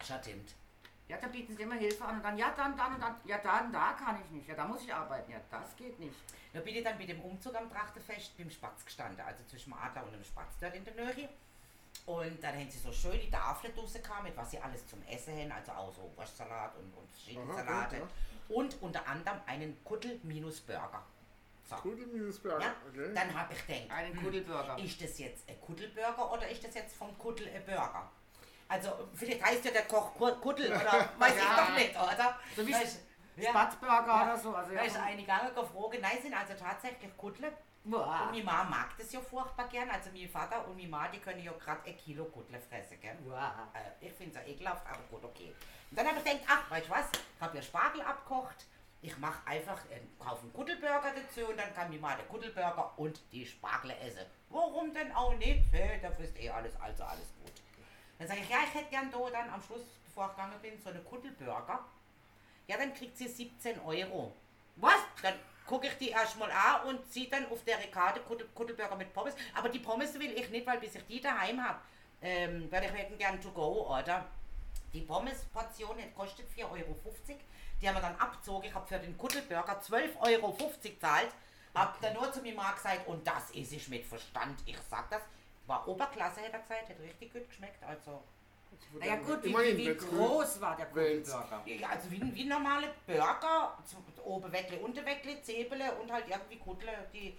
[0.03, 0.55] Stimmt.
[1.09, 3.39] Ja, da bieten sie immer Hilfe an und dann, ja, dann, dann und dann, ja,
[3.39, 4.49] dann, da kann ich nicht.
[4.49, 5.31] Ja, da muss ich arbeiten.
[5.33, 6.15] Ja, das geht nicht.
[6.53, 9.79] Da bin ich dann bei dem Umzug am Trachtenfest beim Spatz gestanden, also zwischen dem
[9.79, 11.29] Adler und dem Spatz dort in der Nähe.
[12.07, 15.03] Und dann haben sie so schön die Tafel draussen gehabt, mit was sie alles zum
[15.07, 17.97] Essen haben, also auch so Wurstsalat und, und verschiedene Aha, Salate.
[18.01, 18.09] gut,
[18.57, 21.03] Und unter anderem einen Kuddel-Burger.
[21.69, 21.77] So.
[21.77, 22.61] Kudel minus Berg.
[22.63, 23.13] Ja, Okay.
[23.15, 24.79] dann habe ich gedacht, Einen hm, Kuddelburger.
[24.79, 28.11] ist das jetzt ein Kuddelburger oder ist das jetzt vom Kuddel ein Burger?
[28.73, 31.57] Also vielleicht heißt ja der Koch Kur- Kuddel oder weiß ich Ja.
[31.57, 32.39] doch nicht, oder?
[32.57, 33.01] So wie ist-
[33.37, 34.23] ja, Spatzburger Ja.
[34.25, 34.55] oder so.
[34.55, 37.53] Also, da ist ja, eine gegangen gefragt, nein, sind also tatsächlich Kuddel.
[37.85, 38.21] Boah.
[38.23, 39.91] Und meine Mama mag das ja furchtbar gern.
[39.91, 43.19] Also mein Vater und meine Mama, die können ja gerade ein Kilo Kuddel fressen, gell?
[43.25, 43.41] Wow.
[43.75, 45.53] Äh, ich finde es ja ekelhaft, aber gut, okay.
[45.91, 48.67] Und dann habe ich gedacht, ach, weißt du was, ich habe ja Spargel abgekocht.
[49.05, 52.93] Ich mache einfach, einen, kaufe einen Kuddelburger dazu und dann kann mir mal der Kuddelburger
[52.97, 54.25] und die Spargel essen.
[54.49, 55.65] Warum denn auch nicht?
[55.73, 57.53] Hey, da frisst eh alles, also alles gut.
[58.23, 60.81] Dann sage ich, ja, ich hätte gern da dann am Schluss, bevor ich gegangen bin,
[60.81, 61.85] so eine Kuddelburger.
[62.69, 64.33] Ja, dann kriegt sie 17 Euro.
[64.77, 65.01] Was?
[65.23, 65.35] Dann
[65.67, 69.35] gucke ich die erstmal an und ziehe dann auf der Karte Kuddel, Kuddelburger mit Pommes.
[69.55, 71.81] Aber die Pommes will ich nicht, weil bis ich die daheim habe,
[72.21, 74.25] ähm, werde ich hätten gern to go, oder?
[74.93, 76.97] Die Pommesportion kostet 4,50 Euro.
[77.81, 78.69] Die haben wir dann abgezogen.
[78.69, 81.35] Ich habe für den Kuddelburger 12,50 Euro gezahlt.
[81.75, 84.61] Hab dann nur zu mir mal gesagt, und das ist ich mit Verstand.
[84.65, 85.23] Ich sag das.
[85.73, 87.83] War Oberklasse, hätte er gesagt, hat richtig gut geschmeckt.
[87.83, 88.23] Also,
[89.01, 91.63] Naja gut, wie, wie, groß war der Kuddelburger?
[91.65, 93.79] ja, also wie, wie ein normaler Burger.
[94.25, 97.39] Oben Weckle, unter Weckle, Zebele und halt irgendwie Kuddle, die.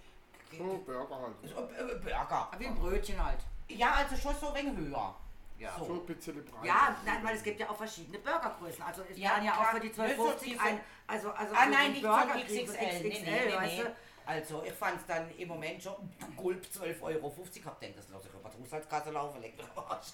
[0.50, 1.34] die So, Burger halt.
[1.44, 2.50] so, äh, Burger.
[2.58, 3.38] Wie ein Brötchen halt.
[3.68, 5.14] Ja, also schon so ein wenig höher.
[5.58, 5.76] Ja.
[5.78, 5.92] So So.
[5.94, 6.44] ein bisschen.
[6.64, 8.82] Ja, nein, weil es gibt ja auch verschiedene Burgergrößen.
[8.82, 9.70] Also es Ja, kann ja auch klar.
[9.74, 12.08] für die Nicht so 1250 diese- ein, also, also Ah so nein, ein nicht so
[12.08, 12.44] Burger XXL.
[12.44, 13.96] kriegen, Nee, nee, XXL, nee, weißt du?
[14.26, 15.94] Also ich fand es dann im Moment schon
[16.36, 17.34] Gulp 12,50 Euro.
[17.64, 20.12] Hab denkt, das lasse ich über die Haushaltskasse laufen, leck mich am Arsch.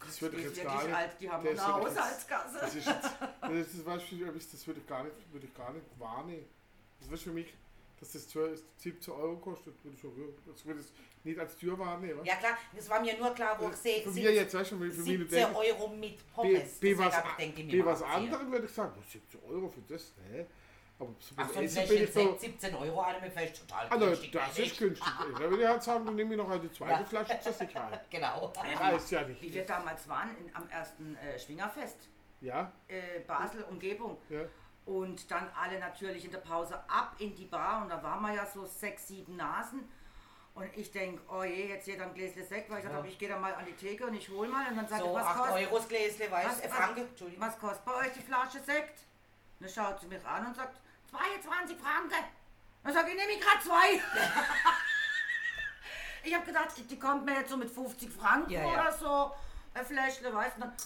[0.00, 0.94] Das würde ich jetzt gar nicht.
[0.94, 2.58] alt, die haben das eine ich Haushaltskasse.
[2.60, 6.46] Das ist jetzt, das ist, das, würde ich gar nicht, würde ich gar nicht wahrnehmen.
[7.00, 7.52] Das wäre für mich,
[8.00, 10.86] dass das 12, 17 Euro kostet, würde ich das würde ich
[11.24, 12.24] nicht als Tür wahrnehmen.
[12.24, 14.78] Ja klar, das war mir nur klar, wo ich sehe, Für mir jetzt, weißt du,
[14.78, 16.52] für mich 17 denke, Euro mit Pommes.
[16.52, 20.12] bei Deswegen was, ich denke, was anderem würde ich sagen, oh, 17 Euro für das,
[20.30, 20.46] ne?
[21.00, 24.06] Aber so Ach, so ein Fläschchen so, Sekt, 17 Euro, alle mir fällt total also
[24.06, 24.32] günstig.
[24.32, 24.78] das ist nicht?
[24.78, 25.08] günstig.
[25.34, 27.04] Da würde ich halt sagen, dann nehme ich noch eine zweite Ja.
[27.04, 27.78] Flasche Tzatziki.
[28.10, 28.52] Genau.
[28.78, 29.40] Weiß ja nicht.
[29.40, 32.08] Wie wir damals waren in, am ersten äh, Schwingerfest,
[32.40, 34.18] Ja, äh, Basel, Umgebung.
[34.28, 34.40] ja.
[34.86, 38.32] Und dann alle natürlich in der Pause ab in die Bar und da waren wir
[38.34, 39.86] ja so sechs, sieben Nasen.
[40.54, 42.92] Und ich denke, oh je, jetzt jeder ein Gläschen Sekt, weil ich Ja.
[42.94, 45.02] habe, ich gehe da mal an die Theke und ich hole mal und dann sage
[45.04, 46.66] So, ich, was 8 kostet, Euro das Gläschen, weißt was, du?
[46.66, 47.46] Äh, Franke, Entschuldigung.
[47.46, 48.98] was kostet bei euch die Flasche Sekt?
[49.60, 52.24] Dann schaut sie mich an und sagt, 22 Franken.
[52.84, 54.00] Dann sage ich, nehme ich gerade zwei.
[56.24, 58.66] ich habe gedacht, die kommt mir jetzt so mit 50 Franken Ja, ja.
[58.68, 59.32] oder so.
[59.74, 60.78] Ein Fläschle, weißt du, und dann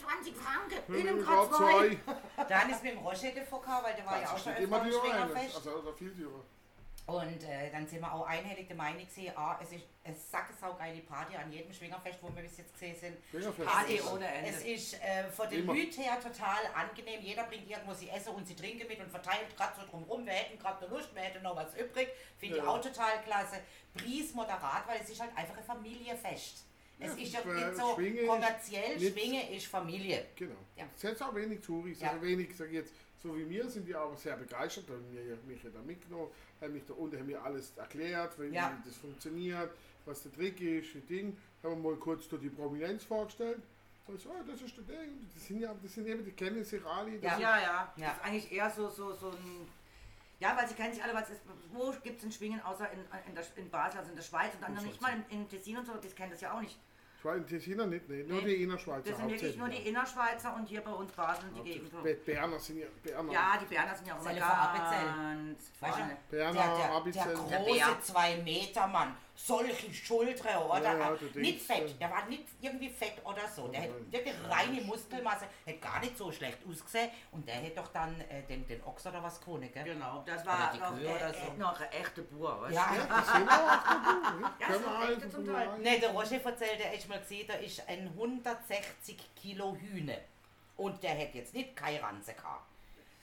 [0.00, 0.94] 22 Franken.
[0.96, 1.98] Ich nehme Ich gerade zwei.
[2.48, 4.82] Dann ist mit dem Roger gefahren, weil der war ja auch Das schon öfter immer
[4.82, 4.92] im.
[4.92, 5.56] Schwingerfest.
[5.56, 6.42] Also, also viel teurer.
[7.10, 11.34] Und äh, dann sind wir auch einhellig der Meinung ah, es ist eine sackesaugeile Party
[11.36, 13.16] an jedem Schwingerfest, wo wir bis jetzt gesehen sind.
[13.30, 13.68] Schwingerfest.
[13.68, 14.50] Party es ist, ohne Ende.
[14.50, 15.66] Es ist äh, von den.
[15.66, 17.20] Leuten her total angenehm.
[17.20, 20.24] Jeder bringt irgendwo sie essen und sie trinken mit und verteilt gerade so drumherum.
[20.24, 22.08] Wir hätten gerade noch Lust, wir hätten noch was übrig.
[22.38, 22.68] Finde ich Ja.
[22.68, 23.56] auch total klasse.
[23.94, 26.64] Preis moderat, weil es ist halt einfach ein Familienfest.
[27.02, 30.26] Es Ja, ist ja nicht so Schwingen ist kommerziell, nicht- Schwinge ist Familie.
[30.36, 30.54] Genau.
[30.76, 30.84] Ja.
[30.94, 32.10] Es hat auch wenig Touris, Ja.
[32.10, 32.92] also wenig, sag ich jetzt,
[33.22, 36.28] so wie wir sind die aber sehr begeistert, haben mir, mich ja da mitgenommen,
[36.60, 38.76] haben mich da unten haben mir alles erklärt, wie, Ja.
[38.84, 39.70] das funktioniert,
[40.06, 43.60] was der Trick ist, wie Ding, haben wir mal kurz da die Prominenz vorgestellt.
[44.06, 46.64] Da ich, oh, das ist der Ding, das sind ja, das sind eben, die kennen
[46.64, 47.12] sich alle.
[47.18, 47.32] Das Ja.
[47.34, 47.94] ist- Ja, ja.
[47.96, 48.06] Ja.
[48.08, 49.68] Das ist eigentlich eher so, so, so ein.
[50.40, 53.00] Ja, weil sie kennen sich alle, was ist, wo gibt es ein Schwingen außer in,
[53.28, 55.48] in, der, in Basel, also in der Schweiz und dann noch nicht mal in, in
[55.50, 56.78] Tessin und so, das kennen das ja auch nicht.
[57.20, 59.10] Schweiz, Tessiner nicht, nee, nur die Innerschweizer.
[59.10, 62.24] Das sind wirklich nur die Innerschweizer und hier bei uns Basel die Gegend.
[62.24, 63.32] Berner sind ja, Berner.
[63.32, 66.16] Ja, die Berner sind ja auch immer ganz vorne.
[66.30, 69.14] Berner, der, der, der große 2-Meter-Mann
[69.46, 70.82] solche Schultern, oder?
[70.82, 73.68] Ja, ja, du nicht fett, äh, der war nicht irgendwie fett oder so.
[73.68, 77.10] Der hätte wirklich reine Muskelmasse, hätte gar nicht so schlecht ausgesehen.
[77.32, 79.84] Und der hätte doch dann äh, den, den Ochs oder was gewonnen, gell?
[79.84, 81.52] Genau, das Oder war die noch, Kühe äh, oder äh, so.
[81.58, 83.08] noch ein echter Bauer, weißt Ja, du?
[83.08, 84.50] Das sind wir auch gut, ne?
[84.60, 85.68] Ja, so also zum Teil.
[85.68, 90.18] ein- Ne, der Roger erzählt, der ist mal gesehen, da ist ein 160 Kilo Hühne.
[90.76, 92.66] Und der hätte jetzt nicht keine Ranze gehabt.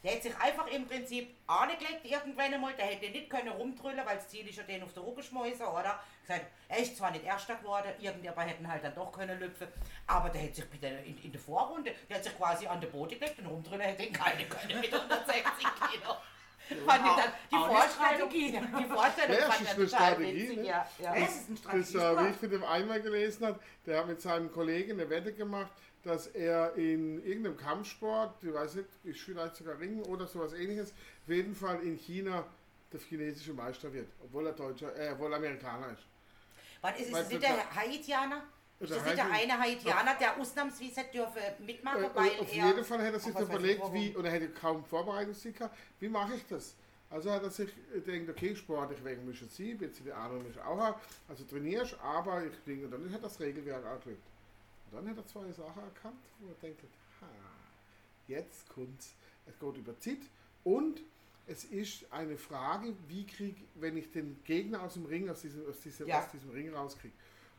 [0.03, 4.17] Der hätte sich einfach im Prinzip angelegt irgendwann einmal, der hätte nicht können rumtrüllen, weil
[4.17, 5.99] das Ziel ist ja den auf den Rücken schmeißen, oder?
[6.21, 9.67] Gesagt, er ist zwar nicht Erster geworden, irgendjemand hätten halt dann doch können lüpfen,
[10.05, 12.91] aber der hätte sich bitte in, in der Vorrunde, der hat sich quasi an den
[12.91, 15.43] Boden gelegt und rumtrüllen hätte ihn keine können mit 160
[15.91, 16.15] Kilo.
[16.85, 18.51] Fand ich dann, die Auch eine Vorstellung, Strategie.
[18.51, 20.67] die Vorstellung Ja, fand das ich ist total eine Strategie, witzig, ne?
[20.67, 20.87] ja.
[20.99, 21.15] ja.
[21.15, 22.29] Das ist ein Das, äh, wie Strategiesport.
[22.31, 25.71] ich von dem einmal gelesen habe, der hat mit seinem Kollegen eine Wette gemacht,
[26.07, 30.91] dass er in irgendeinem Kampfsport, ich weiß nicht, ist vielleicht sogar Ringen oder sowas ähnliches,
[30.91, 32.45] auf jeden Fall in China
[32.91, 36.03] der chinesische Meister wird, obwohl er Deutscher, äh, obwohl er Amerikaner ist.
[36.81, 38.43] Was ist, ist nicht der Haitianer?
[38.79, 43.01] Ist das nicht der eine Haitianer, der ausnahmsweise dürfe mitmachen, Äh, weil auf jeden Fall
[43.01, 46.75] hätte er sich weiß überlegt, wie, oder hätte kaum Vorbereitungszeit gehabt, wie mache ich das?
[47.09, 50.61] Also hat er sich gedacht, okay, sportlich wegen müssen sie, ein bisschen die Ahnung müssen
[50.61, 50.95] auch
[51.27, 54.21] also trainierst, aber ich denke, dann hat er das Regelwerk angelegt.
[54.91, 56.81] Und dann hat er zwei Sachen erkannt, wo er denkt,
[57.21, 57.27] ha,
[58.27, 60.19] jetzt kommt's, es geht über Zeit
[60.63, 61.01] und
[61.45, 65.67] es ist eine Frage, wie krieg, wenn ich den Gegner aus dem Ring, aus diesem,
[65.69, 66.19] aus diesem, Ja.
[66.19, 67.13] aus diesem Ring rauskriege.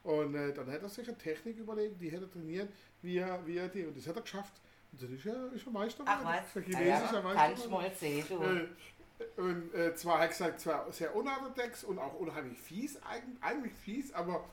[0.05, 2.69] Und äh, dann hat er sich eine Technik überlegt, die hätte er trainiert,
[3.03, 4.61] wie er, wie er die, und das hat er geschafft.
[4.93, 7.65] Und dann ist er, ist er Meister Ach was, Ist er ja, ja, Meister kannst
[7.65, 7.83] geworden.
[7.83, 8.43] mal sehen, du.
[8.43, 13.43] Äh, und äh, zwar hat er gesagt, zwar sehr unorthodox und auch unheimlich fies, eigentlich,
[13.43, 14.45] eigentlich fies, aber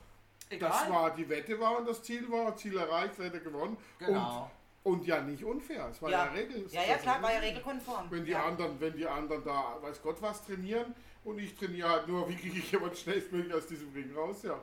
[0.58, 3.76] das war die Wette war und das Ziel war, Ziel erreicht, Wette gewonnen.
[3.98, 4.50] Genau.
[4.84, 6.32] Und, und ja nicht unfair, es war ja, Ja.
[6.32, 6.66] Regel.
[6.70, 8.06] Ja, ja, klar, war ja regelkonform.
[8.10, 8.44] Wenn die ja.
[8.44, 12.36] anderen, wenn die anderen da, weiß Gott was trainieren und ich trainiere halt nur, wie
[12.36, 14.62] kriege ich jemand schnellstmöglich aus diesem Ring raus, ja.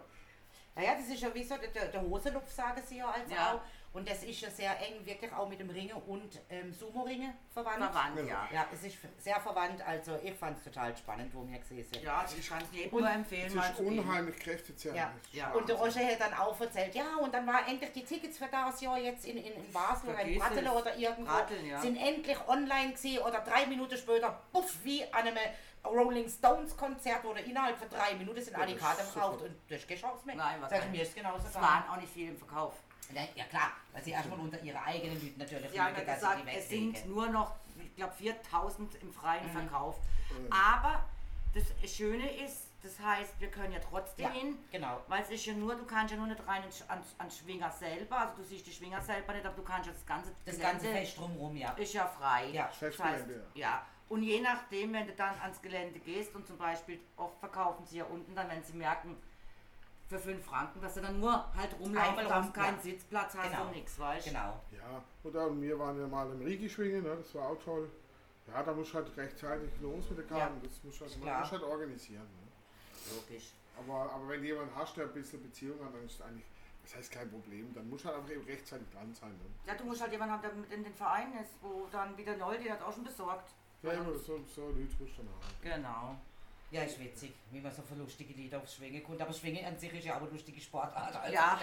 [0.75, 3.53] Naja, das ist ja wie so der, der Hosenlupf, sagen sie ja als Ja.
[3.53, 3.61] auch.
[3.93, 7.77] Und das ist ja sehr eng wirklich auch mit dem Ringe und ähm, Sumo-Ringe verwandt.
[7.77, 8.49] Verwandt, ja.
[8.51, 12.03] Ja, es ist sehr verwandt, also ich fand es total spannend, wo wir gesehen sind.
[12.03, 14.97] Ja, ich kann es jedem nur empfehlen, Es mal ist unheimlich kräftezehrend.
[14.97, 15.13] Ja.
[15.31, 15.51] Ja.
[15.51, 15.75] Und der.
[15.75, 18.97] Roger hat dann auch erzählt, ja, und dann war endlich die Tickets für das Jahr
[18.97, 20.71] jetzt in, in, in Basel oder in es.
[20.71, 21.79] oder irgendwo, Bratteln, ja.
[21.79, 25.37] sind endlich online gewesen oder drei Minuten später, puff, wie an einem
[25.85, 29.79] Rolling Stones Konzert oder innerhalb von drei Minuten sind Ja, alle Karten verkauft und das
[29.79, 30.35] ist keine Chance mehr.
[30.35, 32.73] Nein, was Sag ich mir ist genauso Es waren auch nicht viele im Verkauf.
[33.13, 36.13] Ja, ja klar, weil sie erstmal unter ihre eigenen Leute natürlich Sie haben lügen, ja
[36.13, 39.51] dass gesagt, es sind nur noch, ich glaube, 4000 im freien Mhm.
[39.67, 39.97] Verkauf.
[40.49, 41.03] Aber
[41.53, 45.01] das Schöne ist, das heißt, wir können ja trotzdem Ja, hin, genau.
[45.07, 48.17] weil es ist ja nur, du kannst ja nur nicht rein ans, ans, Schwinger selber,
[48.19, 50.83] also du siehst die Schwinger selber nicht, aber du kannst ja das ganze Das Gelände
[50.85, 51.71] ganze Fest drumherum, ja.
[51.73, 52.47] ist ja frei.
[52.47, 53.85] Ja, das heißt, Festgelände, ja.
[54.13, 57.97] Und je nachdem, wenn du dann ans Gelände gehst und zum Beispiel, oft verkaufen sie
[57.97, 59.17] ja unten dann, wenn sie merken,
[60.07, 62.81] für 5 Franken, dass du dann nur halt rumlaufen darfst, rum, keinen ja.
[62.83, 63.63] Sitzplatz hast Genau.
[63.65, 64.29] und nichts, weißt du?
[64.29, 64.61] Genau.
[64.71, 67.15] Ja, und dann, wir waren ja mal im Rigi schwingen, ne?
[67.15, 67.89] das war auch toll.
[68.47, 71.63] Ja, da muss halt rechtzeitig los mit der Karten, das muss halt, man muss halt
[71.63, 72.21] organisieren.
[72.21, 73.15] Ne?
[73.15, 73.49] Logisch.
[73.79, 76.45] Aber, aber wenn jemand hast, der ein bisschen Beziehung hat, dann ist es eigentlich,
[76.83, 79.31] das heißt kein Problem, dann muss halt einfach eben rechtzeitig dran sein.
[79.31, 79.45] Ne?
[79.65, 82.37] Ja, du musst halt jemanden haben, der mit in den Verein ist, wo dann wieder
[82.37, 83.55] neu, die hat auch schon besorgt.
[83.83, 85.61] Ja, immer so, so Leute musst du dann haben.
[85.61, 86.15] Genau.
[86.71, 89.21] Ja, ist witzig, wie man so für lustige Lieder aufs Schwingen kommt.
[89.21, 91.15] Aber Schwingen an sich ist ja auch eine lustige Sportart.
[91.15, 91.59] Also Ja.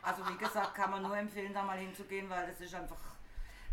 [0.00, 2.96] Also wie gesagt, kann man nur empfehlen, da mal hinzugehen, weil das ist einfach.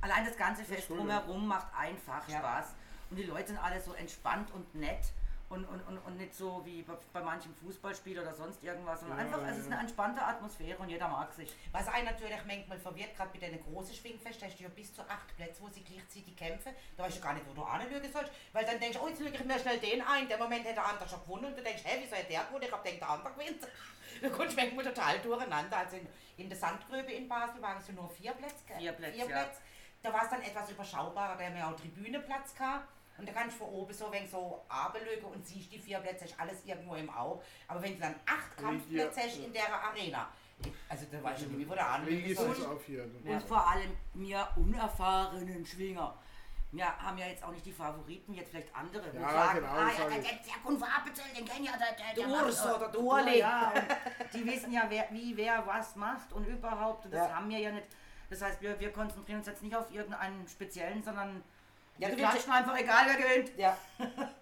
[0.02, 2.40] Allein das ganze Fest drumherum macht einfach Ja.
[2.40, 2.76] Spaß.
[3.10, 5.06] Und die Leute sind alle so entspannt und nett
[5.50, 9.20] und, und, und, und nicht so wie bei, bei manchem Fußballspiel oder sonst irgendwas, sondern
[9.20, 9.74] Ja, einfach, ja, es ist ja.
[9.74, 11.54] eine entspannte Atmosphäre und jeder mag sich.
[11.72, 14.94] Was einen natürlich manchmal verwirrt, gerade bei den großen Schwingfest, da hast du ja bis
[14.94, 16.74] zu acht Plätze, wo sie gleichzeitig kämpfen.
[16.98, 18.32] Da weißt du gar nicht, wo du anlügen sollst.
[18.54, 20.28] Weil dann denkst du, oh, jetzt lüge ich mir schnell den ein.
[20.28, 22.64] Der Moment hat der andere schon gewonnen und du denkst, hä, wieso hat der gewonnen?
[22.64, 23.68] Ich hab gedacht, der andere gewinnt.
[24.22, 25.76] Du kommst manchmal total durcheinander.
[25.76, 28.64] Also in, in der Sandgröbe in Basel waren es ja nur vier Plätze.
[28.78, 29.44] Vier Plätze, Vier ja.
[29.44, 29.62] Plätze.
[30.02, 32.88] Da war es dann etwas überschaubarer, da haben wir auch Tribüneplatz gehabt.
[33.18, 36.26] Und da kannst du von oben so wenn so runterlügen und siehst die vier Plätze,
[36.38, 37.42] alles irgendwo im Auge.
[37.68, 40.28] Aber wenn du dann acht Kampfplätze hast in der Arena,
[40.90, 42.80] also da weißt du nicht, wie wo der Rigi anlügen ist soll.
[43.26, 46.18] Und vor allem mir unerfahrenen Schwinger.
[46.72, 49.06] Wir haben ja jetzt auch nicht die Favoriten, jetzt vielleicht andere.
[49.14, 51.72] Ja, sagen, genau, ah, das ja, der, der, der Kun war abbezahlt, den kennen ja
[51.78, 53.40] der, der, Der Urs oder der Urli.
[53.40, 53.72] Ja,
[54.34, 57.06] die wissen ja, wer, wie wer was macht und überhaupt.
[57.06, 57.36] Und das Ja.
[57.36, 57.88] haben wir ja nicht.
[58.30, 61.44] Das heißt, wir, wir konzentrieren uns jetzt nicht auf irgendeinen speziellen, sondern
[61.98, 63.58] Ja, wir klatschen einfach, egal wer gewinnt.
[63.58, 63.78] Ja.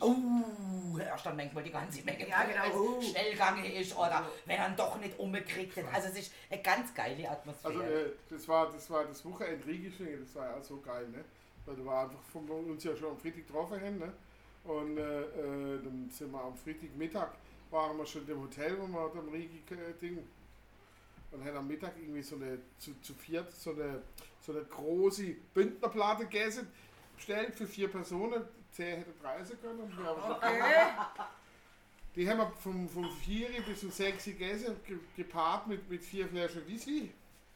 [0.00, 2.62] Oh, erst dann manchmal die ganze Menge, Ja, genau.
[2.62, 3.02] wenn es Oh.
[3.02, 5.92] schnell gegangen ist oder wenn er ihn doch nicht umgekriegt hat.
[5.92, 7.72] Also es ist eine ganz geile Atmosphäre.
[7.82, 11.08] Also äh, das war das war das Wochenende Riegelschwingen, das war ja auch so geil,
[11.08, 11.24] ne?
[11.66, 14.12] Weil du war einfach von uns ja schon am Freitag getroffen haben, ne?
[14.64, 17.30] Und äh, äh, dann sind wir am Freitagmittag
[17.70, 20.16] waren wir schon im Hotel, wo wir am Riegel äh,
[21.30, 24.02] und haben am Mittag irgendwie so eine zu, zu viert so eine
[24.40, 26.68] so eine große Bündnerplatte gegessen,
[27.18, 29.92] bestellt für vier Personen, zehn hätte preisen können.
[30.30, 30.62] Okay.
[32.16, 36.26] die haben wir vom, vom 4 bis zum 6 gegessen, ge- gepaart mit, mit vier
[36.28, 37.12] Flaschen Whisky.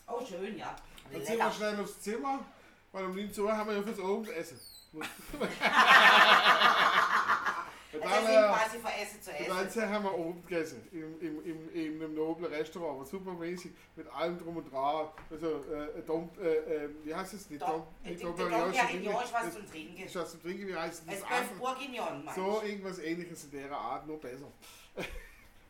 [0.06, 0.76] oh, schön, ja.
[1.10, 2.40] Dann sind wir schnell aufs Zimmer,
[2.92, 4.60] weil um 19 Uhr haben wir ja fürs Abendessen.
[8.02, 9.80] Sind äh, quasi von Essen zu Essen.
[9.80, 14.06] dann haben wir oben gegessen, im, im, im, in einem noblen Restaurant, aber supermäßig, mit
[14.12, 15.08] allem drum und dran.
[15.30, 17.50] Also, äh, Dom, äh, äh, wie heißt es?
[17.50, 20.02] Nicht Dom- Dom, nicht Dom Perignon, Dom Perignon ist was zum Trinken.
[20.02, 21.02] Ist was zum Trinken, wie heißt?
[21.06, 21.38] Es andere?
[21.42, 24.50] Bœuf Bourguignon, So irgendwas ähnliches in der Art, nur besser.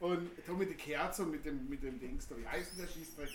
[0.01, 2.37] Und da mit der Kerze und mit dem, mit dem Dings da.
[2.37, 3.29] Wie heißt denn der Schießdreck?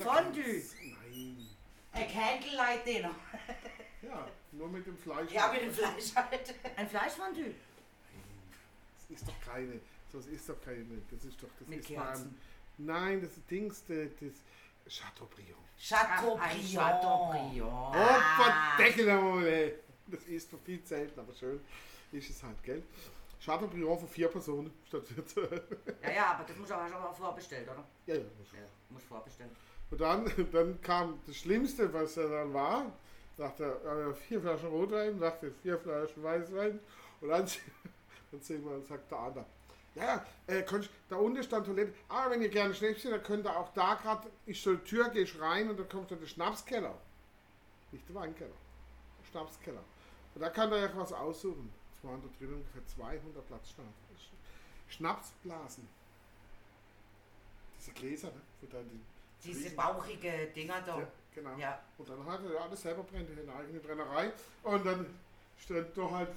[0.00, 0.62] Fondue.
[0.82, 1.46] Nein.
[1.92, 3.10] Ein Candlelight Dinner.
[4.06, 5.30] Ja, nur mit dem Fleisch.
[5.32, 6.54] Ja, mit dem Fleisch halt.
[6.76, 7.54] Ein Fleischfondue.
[8.98, 9.80] Das ist doch keine.
[10.12, 11.02] Das ist doch keine.
[11.10, 11.48] Das ist doch.
[11.58, 12.38] Das Mit ist Kerzen.
[12.78, 15.58] Mein, nein, das Dings, das, das Chateaubriand.
[15.78, 16.52] Chateaubriand.
[16.52, 17.96] Ein Chateaubriand.
[17.96, 19.74] Oh, verdeckel einmal, ey.
[20.08, 21.60] Das ist doch viel selten, aber schön
[22.12, 22.82] ist es halt, gell?
[23.44, 25.64] Chateaubriand für vier Personen statt für
[26.02, 27.84] Ja, ja, aber das muss aber schon mal vorbestellt, oder?
[28.06, 28.58] Ja, ja, muss schon.
[28.58, 29.50] Ja, muss vorbestellen.
[29.90, 32.92] Und dann, dann kam das Schlimmste, was er dann war.
[33.36, 36.80] Sagte er, äh, vier Flaschen Rotwein, sagte vier Flaschen Weißwein.
[37.20, 37.46] Und dann,
[38.30, 39.46] dann sehen wir, sagt der andere,
[39.96, 41.94] ja, äh, könnt, da unten stand Toilette.
[42.08, 45.40] Ah, wenn ihr gerne Schnäpschen, dann könnt ihr auch da gerade, ich soll Tür, gehst
[45.40, 46.94] rein und dann kommt dann der Schnapskeller.
[47.92, 49.82] Nicht der Weinkeller, der Schnapskeller.
[50.34, 51.72] Und da kann er ja was aussuchen.
[51.96, 53.88] Es waren da drin ungefähr 200 Platzschnaps.
[54.88, 55.88] Schnapsblasen.
[57.78, 58.70] Diese Gläser, ne?
[59.42, 60.98] Diese bauchige Dinger da.
[60.98, 61.56] ja, genau.
[61.56, 61.78] Ja.
[61.98, 64.32] Und dann hat er ja alles selber brennt, eine eigene Brennerei.
[64.64, 65.06] Und dann
[65.62, 66.30] stand da halt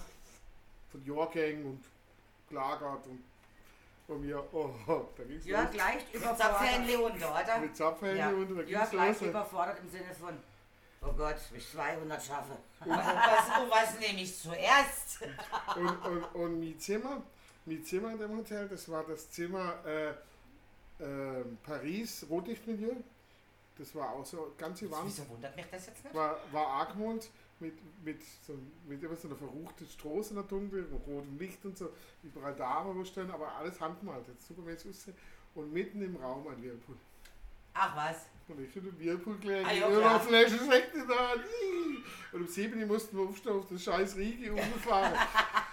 [0.92, 1.84] von Jahrgängen und
[2.50, 3.24] gelagert und
[4.06, 4.70] von mir, oh,
[5.18, 5.76] da ging's Jörg los.
[5.76, 6.38] leicht überfordert.
[6.40, 7.58] Zapfhähnle unter, oder?
[7.60, 8.30] Mit Zapfhände Ja.
[8.30, 9.30] und da Jörg ging's leicht los.
[9.30, 10.38] überfordert im Sinne von,
[11.02, 12.54] oh Gott, ich 200 schaffe.
[12.86, 15.20] Und was, und was nehme ich zuerst?
[15.76, 17.22] Und, und, und mein Zimmer,
[17.66, 20.10] mein Zimmer in dem Hotel, das war das Zimmer äh,
[21.04, 22.96] äh, Paris, Rotlichtmilieu.
[23.80, 25.06] Das war auch so ganze Wand.
[25.06, 26.13] Wieso wundert mich das jetzt nicht?
[26.13, 27.30] war, war Argmond
[27.62, 28.54] mit, mit, so,
[28.88, 31.89] mit immer so einer verruchten Straße in der Dunkel, mit rotem Licht und so,
[32.22, 35.15] überall Damen wo stehen, aber alles handgemalt, hat super mäßig aussehen.
[35.56, 36.98] Und mitten im Raum ein Whirlpool.
[37.74, 38.26] Ach was.
[38.50, 40.20] Und ich den Whirlpool gelegen, Ah, ja.
[40.20, 41.44] Flasche Sekt in der Hand.
[42.34, 45.13] Und um 7 Uhr mussten wir aufstehen auf das scheiß Riege umfahren.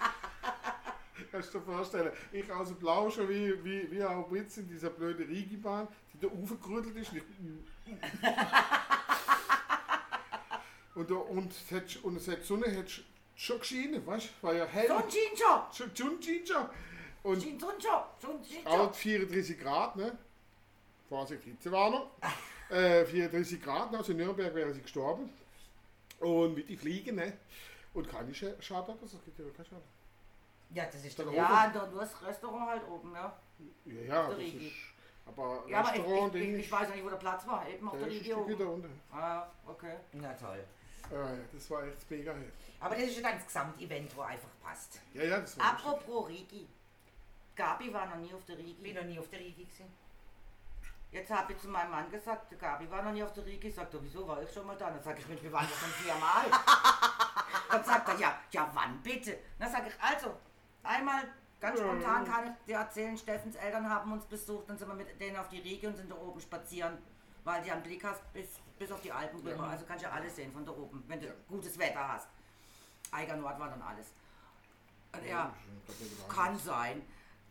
[1.31, 4.67] Kannst du dir vorstellen, ich aus dem Blau schon wie, wie, wie auch Witz in
[4.67, 7.11] dieser blöden Riegelbahn, die da aufgerüttelt ist.
[10.95, 13.03] Und, da, und, es hat, und es hat Sonne hat sch-
[13.35, 14.47] schon geschienen, weißt du?
[14.47, 14.87] War ja hell.
[15.07, 15.67] Chincho!
[15.71, 16.69] Schon, schon, schon.
[17.21, 17.39] Und
[18.65, 20.17] auch 34 Grad, ne?
[21.09, 22.09] Vorsicht, Hitzewarnung.
[22.69, 25.29] Äh, 34 Grad, also in Nürnberg wäre sie gestorben.
[26.19, 27.37] Und mit die Fliegen, ne?
[27.93, 29.83] Und keine Sch- Schade, das gibt ja kein Schade.
[30.71, 31.25] Ja, das ist doch.
[31.25, 33.33] Dann Ja, da, du hast das Restaurant halt oben, ja.
[33.85, 34.73] Ja, ja, Der das ist.
[35.25, 37.67] Aber Ja, aber ich, Restaurant, ich, ich, weiß ja nicht, wo der Platz war.
[37.67, 38.83] Eben auf der der wieder oben.
[38.83, 39.01] unten.
[39.11, 39.95] Ah, okay.
[40.13, 40.63] Na toll.
[41.11, 42.51] Ja, ja, das war echt mega hell.
[42.79, 44.99] Aber das ist ja dann das Gesamtevent, wo einfach passt.
[45.13, 45.65] Ja, ja, das war.
[45.73, 46.67] Apropos Rigi.
[47.55, 48.93] Gabi war noch nie auf der Ich bin Rigi.
[48.93, 49.85] noch nie auf der Riege gewesen.
[51.11, 53.71] Jetzt habe ich zu meinem Mann gesagt, der Gabi war noch nie auf der Rigi.
[53.71, 54.89] Sagt er, wieso war ich schon mal da?
[54.91, 56.45] Dann sage ich, Mensch, wir waren ja schon viermal.
[57.71, 59.39] Dann sagt er, ja, ja, wann bitte?
[59.57, 60.35] Dann sage ich, also,
[60.87, 61.23] einmal
[61.59, 65.19] ganz spontan kann ich dir erzählen, Steffens Eltern haben uns besucht, dann sind wir mit
[65.19, 66.97] denen auf die Rigi und sind da oben spazieren,
[67.43, 68.47] weil du einen Blick hast bis,
[68.77, 69.63] bis auf die Alpen rüber.
[69.63, 71.33] Also kannst du ja alles sehen von da oben, wenn du Ja.
[71.47, 72.27] gutes Wetter hast.
[73.11, 74.07] Eiger Nord war dann alles.
[75.15, 75.53] Ja, Ja,
[76.27, 77.01] kann sein.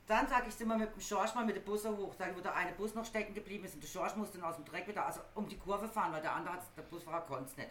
[0.07, 2.15] Dann sage ich, sind wir mit dem Schorsch mal mit dem Bus hoch.
[2.17, 4.49] Sag ich, wo der eine Bus noch stecken geblieben ist und der Schorsch musste dann
[4.49, 7.23] aus dem Dreck wieder also um die Kurve fahren, weil der andere, hat, der Busfahrer
[7.23, 7.71] konnte es nicht.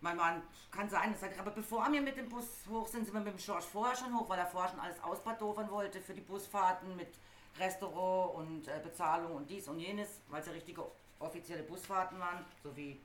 [0.00, 3.04] Mein Mann, kann sein, das sag ich, aber bevor wir mit dem Bus hoch sind,
[3.06, 6.00] sind wir mit dem Schorsch vorher schon hoch, weil er vorher schon alles ausbadofern wollte
[6.00, 7.14] für die Busfahrten mit
[7.58, 10.84] Restaurant und äh, Bezahlung und dies und jenes, weil es ja richtige
[11.18, 13.00] offizielle Busfahrten waren, so wie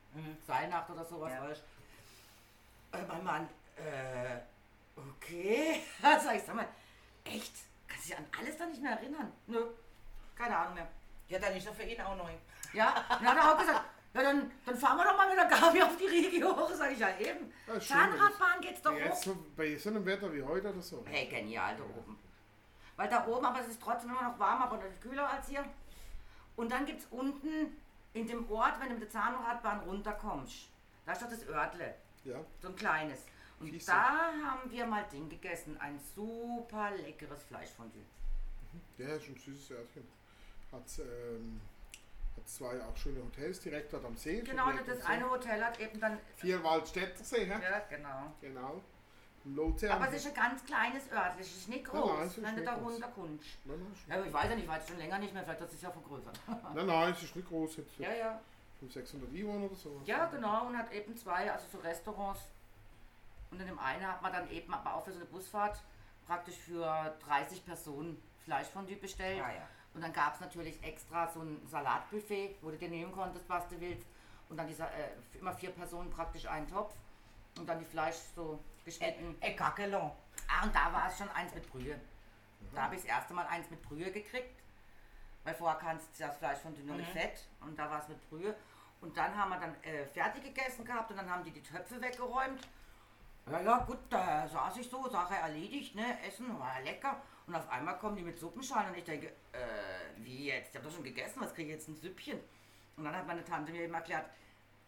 [0.46, 1.42] Seilnacht oder sowas, Ja.
[1.48, 1.62] weißt.
[2.92, 4.38] Äh, mein Mann, äh,
[4.96, 5.80] okay.
[6.02, 6.68] sag ich, sag mal,
[7.24, 7.54] echt?
[7.88, 9.32] Kannst du dich an alles da nicht mehr erinnern?
[9.46, 9.64] Nö,
[10.36, 10.88] keine Ahnung mehr.
[11.28, 12.32] Ja, dann ist er für ihn auch neu.
[12.74, 13.80] Ja, dann hat er auch gesagt,
[14.14, 16.92] Ja, dann, dann fahren wir doch mal mit der Gabi auf die Riege hoch, sag
[16.92, 17.50] ich ja eben.
[17.66, 19.32] Ja, schön, Zahnradbahn geht's doch Jetzt hoch.
[19.34, 21.02] so, bei so einem Wetter wie heute oder so.
[21.08, 22.18] Hey, genial da oben.
[22.96, 25.64] Weil da oben, aber es ist trotzdem immer noch warm, aber natürlich kühler als hier.
[26.56, 27.74] Und dann gibt's unten
[28.12, 30.68] in dem Ort, wenn du mit der Zahnradbahn runterkommst,
[31.06, 31.94] da ist doch das Örtle,
[32.24, 33.20] Ja, so ein kleines.
[33.60, 33.86] Und Fiese.
[33.92, 38.02] da haben wir mal Ding gegessen, ein super leckeres Fleischfondue.
[38.98, 40.06] der ist ein süßes Örtchen.
[40.70, 41.60] Hat, ähm,
[42.36, 44.40] hat zwei auch schöne Hotels direkt dort am See.
[44.40, 45.06] Genau, das See.
[45.06, 46.18] eine Hotel hat eben dann.
[46.36, 47.60] Vierwaldstättersee, hä?
[47.62, 48.32] Ja, genau.
[48.40, 48.82] Genau.
[49.44, 52.36] Lotse Aber es ist ein ganz kleines Örtchen, es ist nicht Ja, groß, nein, es
[52.36, 53.48] ist wenn du nicht da runterkommst.
[53.64, 55.42] Nein, nein, ist Ja, aber ich weiß ja nicht, ich weiß schon länger nicht mehr,
[55.42, 56.40] vielleicht hat es sich ja vergrößert.
[56.74, 57.76] Nein, nein, es ist nicht groß.
[57.78, 58.40] Jetzt ja, ja.
[58.78, 60.00] 500, 600 Einwohner oder so.
[60.04, 62.40] Ja, genau, und hat eben zwei, also so Restaurants.
[63.50, 65.82] Und in dem einen hat man dann eben aber auch für so eine Busfahrt
[66.26, 69.38] praktisch für 30 Personen Fleischfondue bestellt.
[69.38, 69.68] Ja, ja.
[69.94, 73.68] Und dann gab es natürlich extra so ein Salatbuffet, wo du dir nehmen konntest, was
[73.68, 74.06] du willst.
[74.48, 76.94] Und dann dieser, äh, immer vier Personen praktisch einen Topf.
[77.58, 79.36] Und dann die Fleisch so geschnitten.
[79.40, 80.10] Äh, Gackelon.
[80.48, 82.00] Ah, und da war es schon eins mit Brühe.
[82.74, 84.62] Da habe ich das erste Mal eins mit Brühe gekriegt.
[85.44, 88.30] Weil vorher kannst du das Fleisch von nur mit Fett und da war es mit
[88.30, 88.54] Brühe.
[89.00, 92.00] Und dann haben wir dann äh, fertig gegessen gehabt und dann haben die die Töpfe
[92.00, 92.60] weggeräumt.
[93.50, 97.20] Ja, ja, gut, da saß ich so, Sache erledigt, ne, Essen war lecker.
[97.46, 99.58] Und auf einmal kommen die mit Suppenschalen und ich denke, äh,
[100.18, 100.70] wie jetzt?
[100.70, 102.38] Ich habe doch schon gegessen, was kriege ich jetzt ein Süppchen?
[102.96, 104.26] Und dann hat meine Tante mir eben erklärt,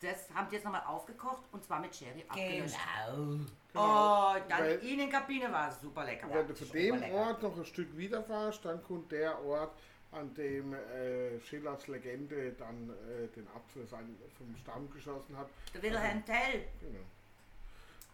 [0.00, 2.76] das haben die jetzt nochmal aufgekocht und zwar mit Sherry abgelöscht.
[3.06, 3.44] Genau.
[3.74, 6.28] Oh, dann Weil- in den Kabine war es super lecker.
[6.30, 7.14] Wenn du von super dem.
[7.14, 9.72] Ort noch ein Stück weiterfährst, dann kommt der Ort,
[10.12, 15.48] an dem äh, Schillers Legende dann äh, den Apfel vom Stamm geschossen hat.
[15.74, 16.68] Der Wilhelm Tell.
[16.80, 17.00] Genau.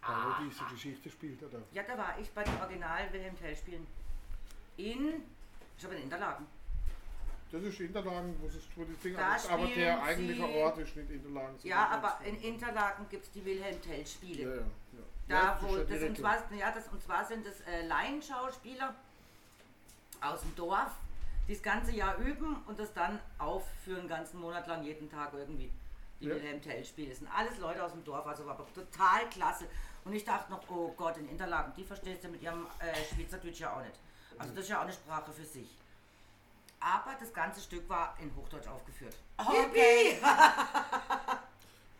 [0.01, 1.61] Da, wo diese Geschichte spielt, oder?
[1.73, 3.85] Ja, da war ich bei dem Original Wilhelm Tell spielen.
[4.77, 5.23] In,
[5.77, 6.45] ich habe in Interlaken.
[7.51, 10.77] Das ist Interlagen, wo, es, wo die Dinger Da ist, aber der eigentliche sie- Ort
[10.77, 11.55] ist nicht Interlagen.
[11.63, 12.47] Ja, aber in wo.
[12.47, 14.43] Interlaken gibt es die Wilhelm Tell Spiele.
[14.43, 14.63] ja, ja.
[15.27, 17.85] Da, ja, wo ist ja das und zwar, ja, das und zwar sind es äh,
[17.87, 18.95] Laienschauspieler
[20.21, 20.91] aus dem Dorf,
[21.47, 25.33] die das ganze Jahr üben und das dann aufführen, einen ganzen Monat lang jeden Tag
[25.33, 25.71] irgendwie.
[26.21, 26.35] Die Ja.
[26.35, 27.09] Wilhelm Tell Spiele.
[27.09, 29.65] Das sind alles Leute aus dem Dorf, also war aber total klasse.
[30.05, 33.59] Und ich dachte noch, oh Gott, in Interlaken, die verstehst du mit ihrem äh, Schweizerdeutsch
[33.59, 33.99] ja auch nicht.
[34.39, 35.77] Also das ist ja auch eine Sprache für sich.
[36.79, 39.15] Aber das ganze Stück war in Hochdeutsch aufgeführt.
[39.37, 40.17] Okay.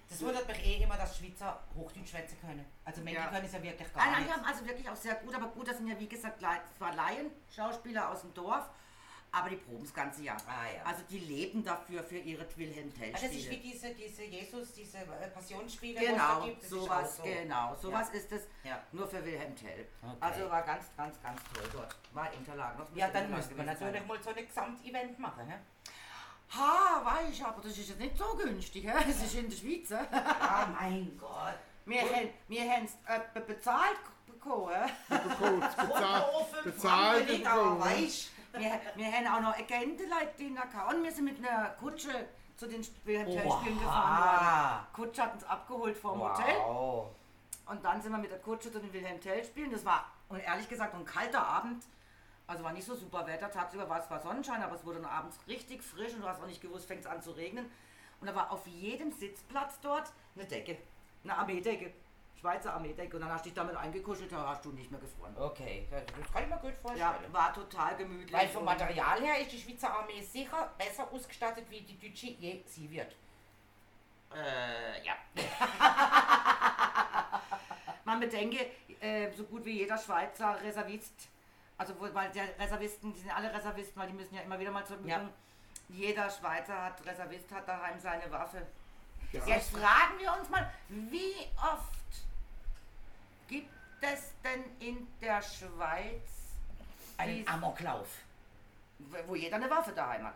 [0.09, 2.65] Das wundert mich eh immer, dass Schweizer Hochdeutsch schwätzen können.
[2.83, 3.29] Also Menschen Ja.
[3.29, 4.35] können es ja wirklich Nein, gar nein, die nicht.
[4.35, 6.41] haben also wirklich auch sehr gut, aber gut, das sind ja wie gesagt
[6.77, 8.69] zwar Laien, Schauspieler aus dem Dorf,
[9.33, 10.37] aber die proben das ganze Jahr.
[10.45, 10.83] Ah, ja.
[10.83, 14.73] Also die leben dafür für ihre Wilhelm Tell Also das ist wie diese, diese Jesus,
[14.73, 16.63] diese äh, Passionsspiele, es Genau, gibt.
[16.63, 17.23] Sowas, so.
[17.23, 18.41] genau, sowas ist es.
[18.63, 18.83] Ja.
[18.91, 19.87] Nur für Wilhelm Tell.
[20.01, 20.15] Okay.
[20.19, 21.95] Also war ganz, ganz, ganz toll dort.
[22.13, 22.79] War Interlaken.
[22.79, 23.91] Das Ja, dann müsste man gewesen sein.
[23.93, 25.47] natürlich mal so ein Gesamtevent machen.
[25.47, 25.55] Hä?
[26.53, 28.91] Ha, weiß ich, aber das ist jetzt nicht so günstig, hä?
[29.07, 29.89] Das ist in der Schweiz.
[29.91, 30.05] hä?
[30.11, 31.55] Ah, mein Gott.
[31.85, 34.73] Wir haben wir haben's, äh, bezahlt bekommen.
[35.09, 37.79] bezahlt, Bezahlt, bezahlt aber bekommen.
[37.79, 42.09] weißt Wir, wir haben auch noch Agenten-Leute drin gehabt und wir sind mit einer Kutsche
[42.57, 44.87] zu den Wilhelm Tell-Spielen gefahren worden.
[44.93, 47.07] Kutsche hat uns abgeholt vom Hotel Wow.
[47.67, 49.71] und dann sind wir mit der Kutsche zu den Wilhelm Tell-Spielen.
[49.71, 51.83] Das war, und ehrlich gesagt, ein kalter Abend.
[52.47, 53.49] Also war nicht so super Wetter.
[53.49, 56.41] Tagsüber war es zwar Sonnenschein, aber es wurde dann abends richtig frisch und du hast
[56.41, 57.71] auch nicht gewusst, fängt es an zu regnen.
[58.19, 60.77] Und da war auf jedem Sitzplatz dort eine Decke,
[61.23, 61.93] eine Armeedecke.
[62.41, 63.15] Schweizer Armeedecke.
[63.15, 65.35] Und dann hast du dich damit eingekuschelt, da hast du nicht mehr gefroren.
[65.37, 67.33] Okay, das kann ich mir gut Ja, vorstellen.
[67.33, 68.33] war total gemütlich.
[68.33, 72.61] Weil vom Material her ist die Schweizer Armee sicher besser ausgestattet, wie die deutsche je
[72.65, 73.15] sie wird.
[74.35, 75.13] Äh, ja.
[78.05, 78.65] Man bedenke,
[78.99, 81.13] äh, so gut wie jeder Schweizer Reservist,
[81.77, 84.85] also weil der Reservisten, die sind alle Reservisten, weil die müssen ja immer wieder mal
[84.85, 85.09] zur Übung.
[85.09, 85.29] Ja.
[85.89, 88.65] Jeder Schweizer hat Reservist hat daheim seine Waffe.
[89.33, 91.93] Ja, Jetzt fragen wir uns mal, wie oft
[93.51, 93.69] gibt
[94.01, 96.21] es denn in der Schweiz,
[97.17, 98.07] Einen Amoklauf.
[99.27, 100.35] wo jeder eine Waffe daheim hat?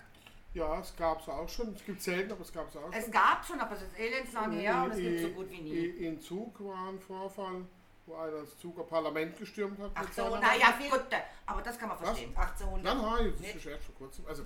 [0.53, 1.73] ja, es gab es auch schon.
[1.73, 3.11] Es gibt selten, aber es gab es auch Es schon.
[3.11, 5.85] gab schon, aber es ist elendslang her und es gibt so gut wie nie.
[5.87, 7.65] In, in Zug war ein Vorfall,
[8.05, 9.91] wo einer das Zuger Parlament gestürmt hat.
[9.95, 10.59] Ach so, seiner na Waffe.
[10.59, 11.05] ja, Ja, viel- gut,
[11.45, 12.33] aber das kann man verstehen.
[12.37, 12.83] 1800.
[12.95, 14.25] Nein, nein, das ist erst vor kurzem.
[14.27, 14.43] Also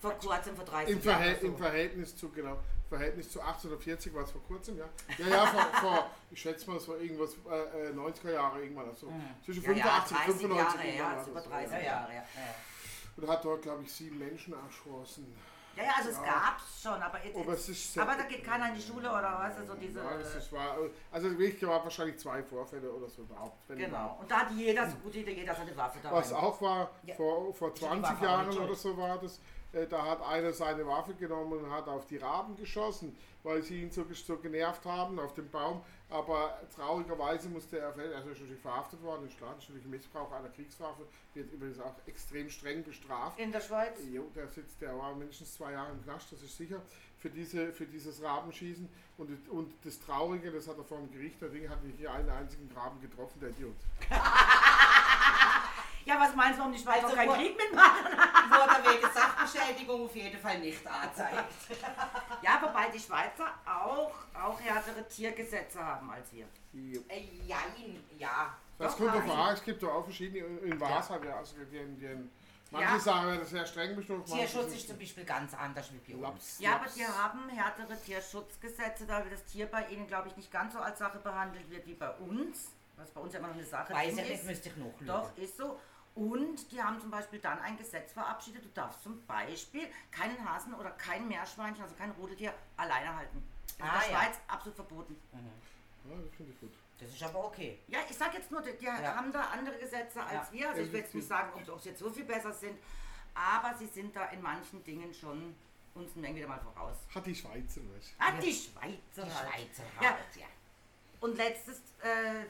[0.00, 1.46] Vor kurzem, vor 30 im, Verhält, Jahren.
[1.46, 1.64] im so.
[1.64, 2.58] Verhältnis zu, genau,
[2.88, 4.84] Verhältnis zu 1840 war es vor kurzem, ja.
[5.18, 8.88] Ja, ja, vor, vor ich schätze mal, es war irgendwas, äh, äh, 90er Jahre irgendwann,
[8.88, 9.12] also
[9.44, 9.70] zwischen Mhm.
[9.78, 11.84] Ja, ja, 85 und 30 95 Jahre, ja, war über das, 30 Ja, ja.
[11.84, 12.22] Jahre, ja.
[13.16, 15.34] Und hat dort, glaube ich, sieben Menschen erschossen.
[15.74, 16.22] Ja, ja, also es Ja.
[16.24, 19.38] gab's schon, aber jetzt, Aber es ist aber da geht keiner in die Schule oder
[19.38, 20.78] was, also diese, Ja, das war,
[21.12, 23.66] also wirklich gab wahrscheinlich zwei Vorfälle oder so überhaupt.
[23.68, 24.16] genau.
[24.20, 26.10] Und da hat jeder, so gut jeder, jeder seine Waffe da.
[26.12, 29.40] Was auch war, vor, vor Die 20 Waffe auch Jahren oder so war das, äh,
[29.84, 33.90] da hat einer seine Waffe genommen und hat auf die Raben geschossen, weil sie ihn
[33.90, 35.82] so, so genervt haben auf dem Baum.
[36.08, 41.02] Aber traurigerweise musste er, also ist natürlich verhaftet worden, ist klar, natürlich Missbrauch einer Kriegswaffe,
[41.34, 43.38] wird übrigens auch extrem streng bestraft.
[43.38, 43.98] In der Schweiz?
[44.10, 46.80] Jo, der sitzt, der war mindestens zwei Jahre im Knast, das ist sicher,
[47.18, 48.88] für, diese, für dieses Rabenschießen.
[49.18, 52.12] Und, und das Traurige, das hat er vor dem Gericht, der Ding hat nicht hier
[52.12, 53.74] einen einzigen Raben getroffen, der Idiot.
[56.06, 58.04] Ja, was meinst du, warum die Schweiz Also auch keinen wo- Krieg mitmachen?
[58.48, 61.44] Wurde wegen Sachbeschädigung auf jeden Fall nicht angezeigt.
[62.42, 66.46] Ja, wobei die Schweizer auch, auch härtere Tiergesetze haben als wir.
[66.72, 67.00] Jo.
[67.08, 68.54] Äh, Jein, ja.
[68.78, 71.56] Das Doch, kommt drauf an, es gibt doch auch verschiedene, in Was hat ja, also
[71.56, 71.64] die,
[71.96, 72.30] die,
[72.70, 72.98] manche Ja.
[73.00, 74.26] sagen, ja, das ist sehr streng bestimmt.
[74.26, 76.22] Tierschutz ist zum Beispiel ganz anders wie bei uns.
[76.34, 80.52] Laps, Ja, aber die haben härtere Tierschutzgesetze, da das Tier bei ihnen, glaube ich, nicht
[80.52, 82.72] ganz so als Sache behandelt wird wie bei uns.
[82.96, 84.46] Was bei uns ja immer noch eine Sache Weiß drin ich nicht, ist.
[84.46, 85.80] müsste ich noch Doch, ist so.
[86.16, 90.72] Und die haben zum Beispiel dann ein Gesetz verabschiedet, du darfst zum Beispiel keinen Hasen
[90.74, 93.42] oder kein Meerschweinchen, also kein Rudeltier, alleine halten.
[93.78, 94.22] In Ah, der ja.
[94.22, 95.16] Schweiz absolut verboten.
[95.32, 95.38] Ja,
[96.18, 96.72] das finde ich gut.
[96.98, 97.78] Das ist aber okay.
[97.88, 100.52] Ja, ich sag jetzt nur, die, die haben da andere Gesetze als Ja.
[100.52, 100.68] wir.
[100.70, 102.78] Also ich will jetzt nicht sagen, ob ob sie jetzt so viel besser sind,
[103.34, 105.54] aber sie sind da in manchen Dingen schon
[105.94, 106.96] uns ein wenig wieder mal voraus.
[107.14, 108.96] Hat die Schweizer, weißt Ah, die Schweizer.
[109.16, 109.30] Die halt.
[109.52, 110.10] Schweizer Ja.
[110.14, 110.46] halt, ja.
[111.20, 112.44] Und letztes äh,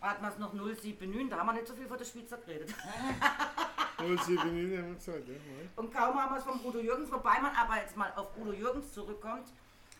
[0.00, 2.38] hat man es noch 07 9, da haben wir nicht so viel von der Schweizer
[2.38, 2.70] geredet.
[2.70, 4.04] du?
[4.04, 5.34] Null sieben Minuten haben wir gesagt, ja.
[5.74, 8.52] Und kaum haben wir es vom Udo Jürgens, wobei man aber jetzt mal auf Udo
[8.52, 9.48] Jürgens zurückkommt,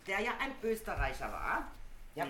[0.07, 1.66] der ja ein Österreicher war,
[2.14, 2.26] ja.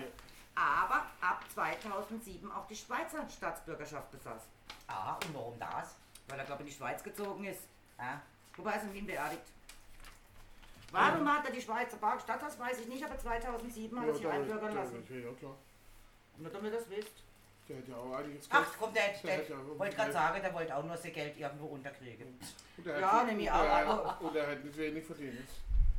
[0.55, 4.41] aber ab 2007 auch die Schweizer Staatsbürgerschaft besaß.
[4.87, 5.95] Ah, und warum das?
[6.27, 7.67] Weil er, glaube ich, in die Schweiz gezogen ist.
[7.97, 8.17] Ah,
[8.57, 9.43] Wobei er ist in Wien beerdigt.
[10.91, 14.27] Warum hat er die Schweizer Parkstadt, das weiß ich nicht, aber 2007 hat er sich
[14.27, 15.03] einbürgern lassen.
[15.07, 15.55] Ja, klar.
[16.37, 17.23] Nur damit ihr das wisst.
[17.69, 20.13] Der hat ja auch einiges Ach, komm, der, der, Der hat ja wollte gerade Geld.
[20.13, 22.39] sagen, der wollte auch nur sein Geld irgendwo unterkriegen.
[22.77, 25.05] Und er Ja, hat, nehm ich und er auch, hat- Und er hat nicht wenig
[25.05, 25.47] verdient.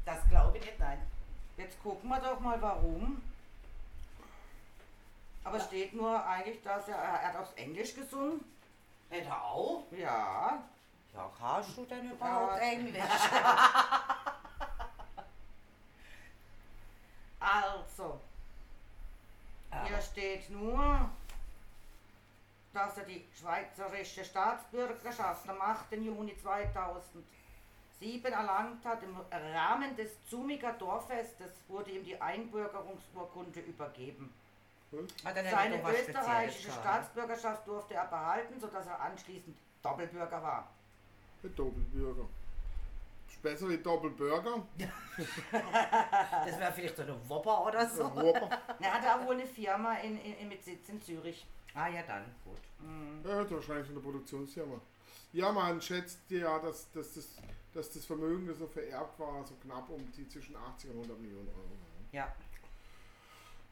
[0.04, 0.98] Das glaube ich nicht, nein.
[1.56, 3.22] Jetzt gucken wir doch mal, warum.
[5.44, 8.44] Aber es steht nur eigentlich, dass er, er hat aufs Englisch gesungen.
[9.08, 9.84] Hätte er auch?
[9.92, 10.62] Ja.
[11.14, 12.62] Ja, kannst du denn überhaupt Ja.
[12.62, 13.02] Englisch?
[17.40, 18.20] Also,
[19.70, 21.10] hier Aber, steht nur,
[22.72, 25.92] dass er die schweizerische Staatsbürgerschaft am 8.
[25.92, 29.02] Juni 2007 erlangt hat.
[29.02, 34.32] Im Rahmen des Zumiger Dorffestes wurde ihm die Einbürgerungsurkunde übergeben.
[35.36, 36.70] er nicht Seine österreichische?
[36.70, 40.68] Staatsbürgerschaft durfte er behalten, sodass er anschließend Doppelbürger war.
[41.42, 42.26] Ein Doppelbürger.
[43.28, 44.62] Ist besser wie Doppelburger.
[45.52, 48.04] Das wäre vielleicht so eine Wopper oder so.
[48.14, 48.48] Whopper.
[48.80, 51.46] Er hatte auch wohl eine Firma in, in, mit Sitz in Zürich.
[51.74, 52.58] Ah ja, dann, gut.
[53.24, 54.80] Ja, hat wahrscheinlich von der Produktionsfirma.
[55.32, 57.28] Ja, man schätzt ja, dass, dass, das,
[57.72, 61.20] dass das Vermögen, das er vererbt war, so knapp um die zwischen 80 und 100
[61.20, 61.70] Millionen Euro.
[62.12, 62.34] Ja.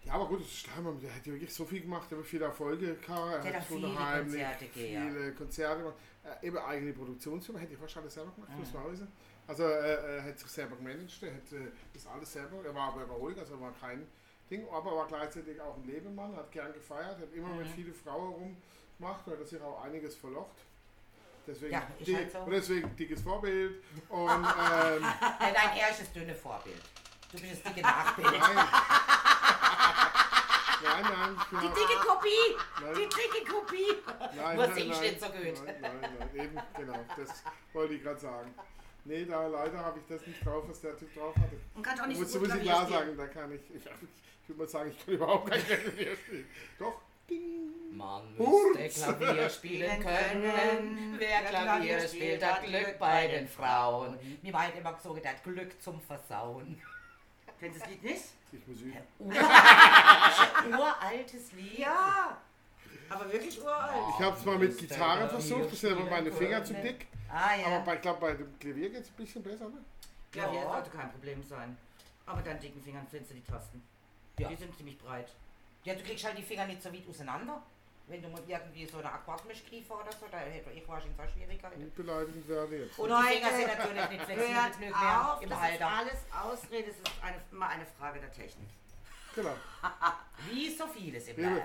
[0.04, 2.18] Ja, aber gut, das ist klar, man, der hat ja wirklich so viel gemacht, er
[2.18, 5.96] hat viele Erfolge gehabt, er Der hat hat so viele Konzerte gegeben, viele Konzerte gemacht.
[6.24, 9.08] Äh, eben eigene Produktionsfirma, hätte ich fast alles selber gemacht, muss man wissen.
[9.46, 12.92] Also äh, er hat sich selber gemanagt, er hat äh, das alles selber, er war
[12.92, 14.06] aber überholt, also er war kein
[14.50, 17.72] Ding, aber er war gleichzeitig auch ein Lebemann, hat gern gefeiert, hat immer mit Mhm.
[17.74, 20.56] vielen Frauen rumgemacht, hat er sich auch einiges verlocht.
[21.46, 22.38] Deswegen, Ja, ist die, halt so.
[22.40, 24.42] und deswegen dickes Vorbild und ähm,
[25.02, 26.80] Nein, dein erstes dünne Vorbild.
[27.32, 28.26] Du bist das dicke Nachbild.
[28.38, 28.56] nein.
[30.82, 32.56] nein, nein, ich bin Die dicke Kopie!
[32.82, 32.94] Nein.
[32.94, 33.96] Die dicke Kopie!
[34.36, 35.36] Nein, Nur nein, nein, nicht so gut.
[35.64, 37.42] Nein, nein, nein, eben, genau, das
[37.72, 38.54] wollte ich gerade sagen.
[39.04, 41.58] Nee, da leider habe ich das nicht drauf, was der Typ drauf hatte.
[41.74, 43.62] Und kann auch nicht muss, so muss gut ich Klavier klar sagen, da kann ich,
[43.74, 43.82] ich,
[44.48, 46.46] ich würde mal sagen, ich kann überhaupt kein Klavier spielen.
[46.78, 47.00] Doch,
[47.92, 48.78] Man Hurz.
[48.78, 51.14] müsste Klavier spielen können.
[51.18, 54.18] Wer Klavier spielt, hat Glück bei den Frauen.
[54.42, 56.80] Mir war halt immer so gedacht, Glück zum Versauen.
[57.60, 58.22] Kennst du das Lied nicht?
[58.52, 58.96] ich muss üben.
[60.72, 61.78] Uraltes Lied.
[61.80, 62.38] Ja!
[63.10, 63.92] Aber wirklich uralt.
[64.18, 67.06] Ich habe es mal mit Gitarre versucht, das sind aber meine Finger zu dick.
[67.30, 67.78] Ah Aber ja.
[67.80, 69.78] bei, ich glaube, bei dem Klavier geht es ein bisschen besser, ne?
[70.32, 70.72] Klavier Ja.
[70.72, 71.76] sollte kein Problem sein.
[72.26, 73.82] Aber mit deinen dicken Fingern findest du die Tasten.
[74.38, 74.48] Ja.
[74.48, 75.28] Die sind ziemlich breit.
[75.84, 77.62] Ja, du kriegst halt die Finger nicht so weit auseinander.
[78.06, 81.82] Wenn du mal irgendwie so eine Akkordmischgriffe oder so, da hätte ich wahrscheinlich auch Schwierigkeiten.
[81.82, 82.98] Und beleidigend werde jetzt.
[82.98, 85.88] Und die Finger sind natürlich nicht flexibel Hört genug mehr auf, im das ist Alter.
[85.88, 88.68] alles Ausrede, es ist eine, immer eine Frage der Technik.
[89.34, 89.54] Genau.
[90.50, 91.48] Wie so vieles im Ja.
[91.50, 91.62] Leben.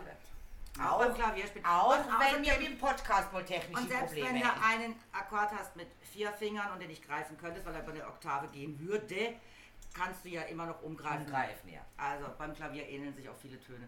[0.84, 1.66] Auch beim Klavierspielen.
[1.66, 4.64] auch Und wenn wir im Podcast wohl technische Und selbst Probleme wenn du hätten.
[4.64, 8.08] einen Akkord hast mit vier Fingern und den nicht greifen könntest, weil er über eine
[8.08, 9.34] Oktave gehen würde,
[9.94, 11.26] kannst du ja immer noch umgreifen.
[11.28, 11.82] Angreifen, ja.
[11.98, 13.88] Also beim Klavier ähneln sich auch viele Töne.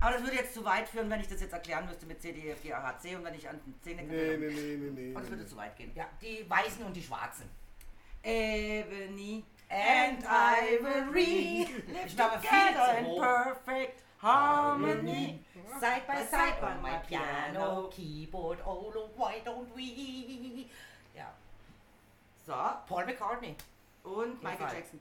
[0.00, 2.32] Aber das würde jetzt zu weit führen, wenn ich das jetzt erklären müsste mit C,
[2.32, 4.76] D, F, G, A, H, C und wenn ich an den Zähne Nee, nee, nee,
[4.76, 5.14] nee, nee.
[5.14, 5.92] Und es würde zu weit gehen.
[5.94, 7.48] Ja, die Weißen und die Schwarzen.
[8.22, 15.40] Ebony And Ivory live Ich glaube, together in perfect harmony.
[15.80, 20.66] Side by side on my piano, keyboard, oh, why don't we?
[21.16, 21.32] Ja,
[22.46, 22.52] So,
[22.86, 23.56] Paul McCartney.
[24.04, 24.66] und Michael.
[24.74, 25.00] Jackson.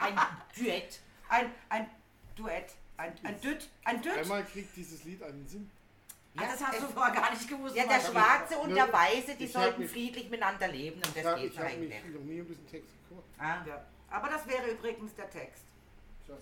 [0.00, 0.18] Ein
[0.56, 1.00] Duett.
[1.28, 1.90] Ein, ein
[2.36, 2.72] Duett.
[2.96, 3.68] Ein, ein Düt.
[3.84, 4.16] Ein Düt.
[4.18, 5.70] Einmal kriegt dieses Lied einen Sinn.
[6.36, 7.76] Ah, das hast du vorher gar nicht gewusst.
[7.76, 8.00] Ja, der.
[8.00, 11.40] Schwarze und der Weiße, die ich sollten mich- friedlich miteinander leben und Ich das habe
[11.40, 12.04] geht ich eigentlich.
[12.04, 13.24] mich noch nie um diesen Text gekümmert.
[13.38, 13.64] Ah.
[13.66, 13.84] Ja.
[14.10, 15.64] Aber das wäre übrigens der Text.
[16.26, 16.34] Ja?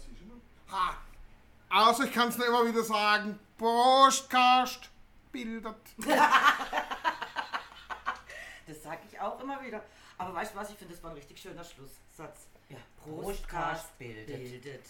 [0.72, 0.96] Ha!
[1.68, 3.38] Also ich kann es nur immer wieder sagen.
[3.58, 4.90] Postkast
[5.32, 5.76] bildet.
[8.66, 9.80] Das sage ich auch immer wieder.
[10.18, 12.46] Aber weißt du was, ich finde, das war ein richtig schöner Schlusssatz.
[12.68, 14.26] Ja, Prostkast bildet.
[14.26, 14.84] bildet.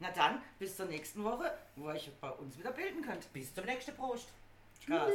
[0.00, 3.32] Na dann, bis zur nächsten Woche, wo ihr euch bei uns wieder bilden könnt.
[3.32, 4.28] Bis zum nächsten Prost.
[4.86, 5.12] Cast.